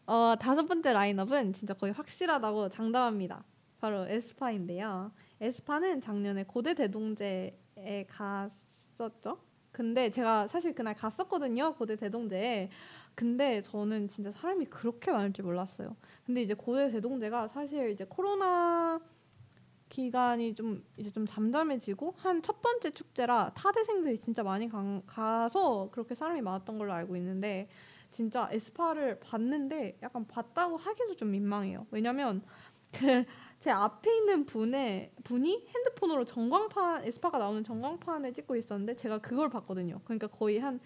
[0.07, 3.43] 어, 다섯 번째 라인업은 진짜 거의 확실하다고 장담합니다.
[3.80, 5.11] 바로 에스파인데요.
[5.39, 9.38] 에스파는 작년에 고대 대동제에 갔었죠.
[9.72, 11.76] 근데 제가 사실 그날 갔었거든요.
[11.76, 12.72] 고대 대동제에.
[13.18, 15.95] 근데 저는 진짜 사람이 그렇게 많을 줄 몰랐어요.
[16.28, 19.01] 근데 이제 고대 대동제가 사실 이제 코로나
[19.89, 26.13] 기간이 좀 이제 좀 잠잠해지고 한 첫 번째 축제라 타대생들이 진짜 많이 가, 가서 그렇게
[26.13, 27.68] 사람이 많았던 걸로 알고 있는데
[28.11, 31.88] 진짜 에스파를 봤는데 약간 봤다고 하기도 좀 민망해요.
[31.89, 32.43] 왜냐면
[32.91, 32.99] 그
[33.59, 40.01] 제 앞에 있는 분의 분이 핸드폰으로 전광판 에스파가 나오는 전광판을 찍고 있었는데 제가 그걸 봤거든요.
[40.03, 40.80] 그러니까 거의 한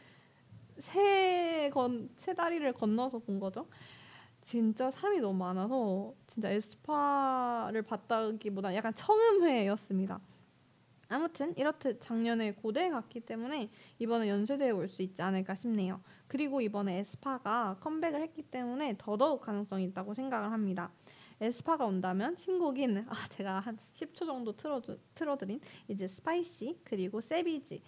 [0.81, 3.67] 세건세 다리를 건너서 본 거죠.
[4.41, 10.19] 진짜 사람이 너무 많아서 진짜 에스파를 봤다기보다 약간 청음회였습니다.
[11.09, 13.69] 아무튼 이렇듯 작년에 고대에 갔기 때문에
[13.99, 16.01] 이번에 연세대에 올 수 있지 않을까 싶네요.
[16.27, 20.89] 그리고 이번에 에스파가 컴백을 했기 때문에 더더욱 가능성이 있다고 생각을 합니다.
[21.41, 24.81] 에스파가 온다면 신곡인 아 제가 한 10초 정도 틀어
[25.15, 27.81] 틀어드린 이제 Spicy 그리고 Savage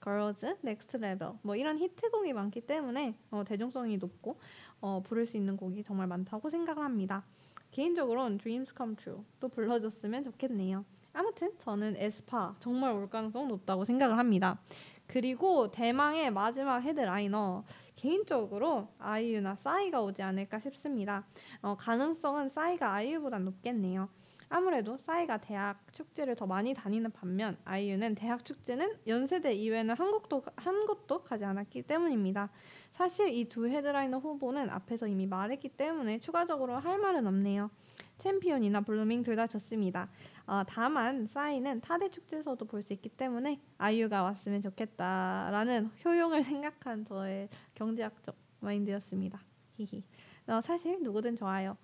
[0.00, 4.38] Girls, Next Level 뭐 이런 히트곡이 많기 때문에 어, 대중성이 높고
[4.80, 7.24] 어, 부를 수 있는 곡이 정말 많다고 생각을 합니다.
[7.70, 10.84] 개인적으로는 Dreams Come True 또 불러줬으면 좋겠네요.
[11.12, 14.60] 아무튼 저는 에스파 정말 올 가능성 높다고 생각을 합니다.
[15.06, 17.64] 그리고 대망의 마지막 헤드라이너
[17.96, 21.26] 개인적으로 아이유나 싸이가 오지 않을까 싶습니다.
[21.60, 24.08] 어, 가능성은 싸이가 아이유보다 높겠네요.
[24.52, 31.00] 아무래도 싸이가 대학 축제를 더 많이 다니는 반면 아이유는 대학 축제는 연세대 이외에는 한 곳도
[31.00, 32.50] 한 곳도 가지 않았기 때문입니다.
[32.92, 37.70] 사실 이 두 헤드라이너 후보는 앞에서 이미 말했기 때문에 추가적으로 할 말은 없네요.
[38.18, 40.08] 챔피언이나 Blueming 둘 다 좋습니다.
[40.46, 47.48] 어, 다만 싸이는 타대 축제에서도 볼 수 있기 때문에 아이유가 왔으면 좋겠다라는 효용을 생각한 저의
[47.74, 49.40] 경제학적 마인드였습니다.
[49.76, 50.02] 히히.
[50.48, 51.76] 어, 사실 누구든 좋아요.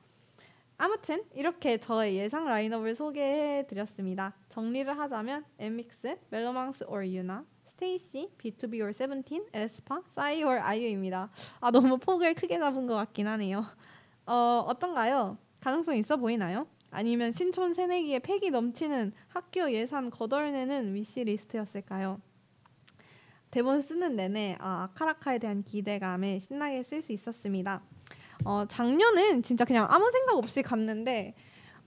[0.78, 4.34] 아무튼 이렇게 저의 예상 라인업을 소개해 드렸습니다.
[4.50, 11.30] 정리를 하자면 엔믹스, 멜로망스 or 윤하, 스테이씨, B2B or 세븐틴, 에스파, 싸이 or 아이유입니다.
[11.60, 13.64] 아 너무 폭을 크게 잡은 것 같긴 하네요.
[14.26, 15.38] 어 어떤가요?
[15.60, 16.66] 가능성 있어 보이나요?
[16.90, 22.20] 아니면 신촌 새내기의 패기 넘치는 학교 예산 거덜내는 wish list였을까요?
[23.50, 27.82] 대본 쓰는 내내 아, 아카라카에 대한 기대감에 신나게 쓸 수 있었습니다.
[28.46, 31.34] 어, 작년은 진짜 그냥 아무 생각 없이 갔는데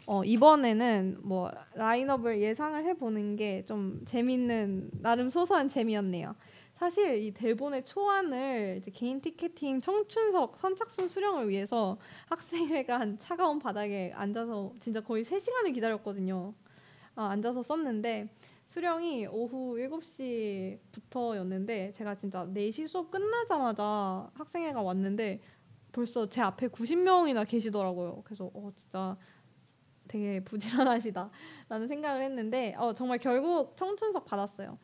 [0.05, 6.35] 어, 이번에는 뭐 라인업을 예상을 해보는 게 좀 재밌는 나름 소소한 재미였네요.
[6.75, 11.97] 사실 이 대본의 초안을 개인 티켓팅 청춘석 선착순 수령을 위해서
[12.27, 16.53] 학생회관 차가운 바닥에 앉아서 진짜 거의 3시간을 기다렸거든요.
[17.15, 18.29] 아, 앉아서 썼는데
[18.65, 25.39] 수령이 오후 7시부터였는데 제가 진짜 4시 수업 끝나자마자 학생회관 왔는데
[25.91, 28.21] 벌써 제 앞에 90명이나 계시더라고요.
[28.25, 29.17] 그래서 어 진짜
[30.07, 34.77] 되게 부지런하시다라는 생각을 했는데 어 정말 결국 청춘석 받았어요.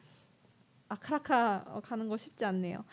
[0.90, 2.86] 아크라카 어, 가는 거 쉽지 않네요.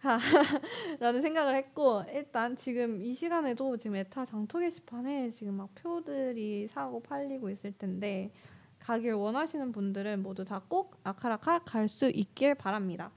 [1.00, 7.00] 라는 생각을 했고 일단 지금 이 시간에도 지금 에타 장터 게시판에 지금 막 표들이 사고
[7.02, 8.32] 팔리고 있을 텐데
[8.78, 13.10] 가길 원하시는 분들은 모두 다 꼭 아카라카 갈 수 있길 바랍니다.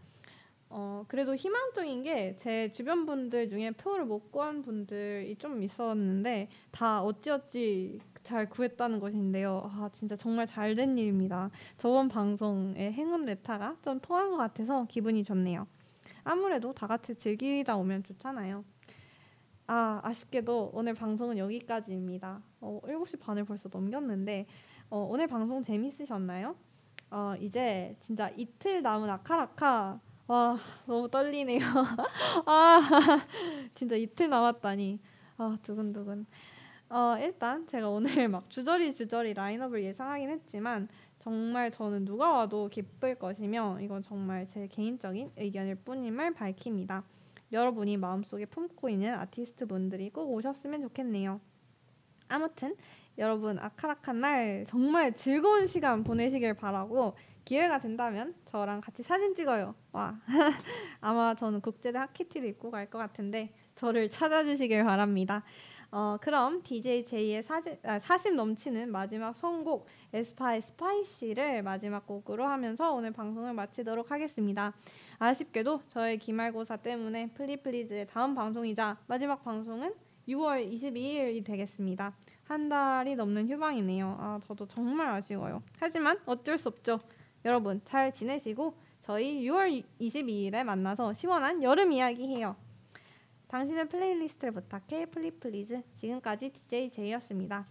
[0.76, 7.01] 어 그래도 희망적인 게 제 주변 분들 중에 표를 못 구한 분들이 좀 있었는데 다
[7.03, 9.61] 어찌어찌 잘 구했다는 것인데요.
[9.65, 11.51] 아 진짜 정말 잘 된 일입니다.
[11.78, 15.67] 저번 방송의 행운 레타가 좀 통한 것 같아서 기분이 좋네요.
[16.24, 18.63] 아무래도 다 같이 즐기다 오면 좋잖아요.
[19.67, 22.41] 아, 아쉽게도 오늘 방송은 여기까지입니다.
[22.61, 24.45] 어, 7시 반을 벌써 넘겼는데
[24.89, 26.55] 어, 오늘 방송 재밌으셨나요?
[27.11, 31.59] 어, 이제 진짜 이틀 남은 아카라카 와 너무 떨리네요.
[32.45, 32.80] 아
[33.76, 34.99] 진짜 이틀 남았다니
[35.38, 36.26] 아 두근두근.
[36.89, 40.88] 어, 일단 제가 오늘 막 주저리 주저리 라인업을 예상하긴 했지만
[41.19, 47.03] 정말 저는 누가 와도 기쁠 것이며 이건 정말 제 개인적인 의견일 뿐임을 밝힙니다.
[47.51, 51.41] 여러분이 마음속에 품고 있는 아티스트 분들이 꼭 오셨으면 좋겠네요.
[52.30, 52.76] 아무튼
[53.17, 57.15] 여러분 아카라카 날 정말 즐거운 시간 보내시길 바라고
[57.45, 59.75] 기회가 된다면 저랑 같이 사진 찍어요.
[59.91, 60.19] 와
[61.01, 65.43] 아마 저는 국제대 하키티를 입고 갈 것 같은데 저를 찾아주시길 바랍니다.
[65.91, 72.91] 어, 그럼 DJ 제이의 사진, 아, 사심 넘치는 마지막 선곡 에스파의 Spicy를 마지막 곡으로 하면서
[72.93, 74.73] 오늘 방송을 마치도록 하겠습니다.
[75.19, 79.93] 아쉽게도 저의 기말고사 때문에 플리플리즈의 다음 방송이자 마지막 방송은
[80.27, 82.13] 6월 22일이 되겠습니다.
[82.45, 84.17] 한 달이 넘는 휴방이네요.
[84.19, 85.61] 아, 저도 정말 아쉬워요.
[85.79, 86.99] 하지만 어쩔 수 없죠.
[87.45, 92.55] 여러분 잘 지내시고 저희 6월 22일에 만나서 시원한 여름 이야기 해요.
[93.49, 97.67] 당신의 playlist를 부탁해 플리플리즈 지금까지 DJ 제이였습니다.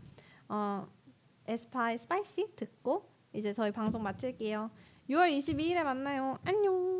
[0.48, 0.86] 어,
[1.46, 4.70] 에스파의 Spicy 듣고 이제 저희 방송 마칠게요.
[5.08, 6.38] 6월 22일에 만나요.
[6.44, 6.92] 안녕.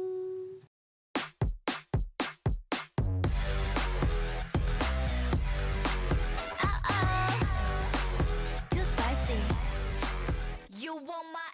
[10.82, 11.51] You want my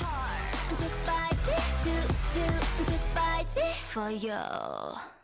[0.00, 0.78] heart.
[0.78, 5.15] Too spicy, too, too, I'm too spicy for you.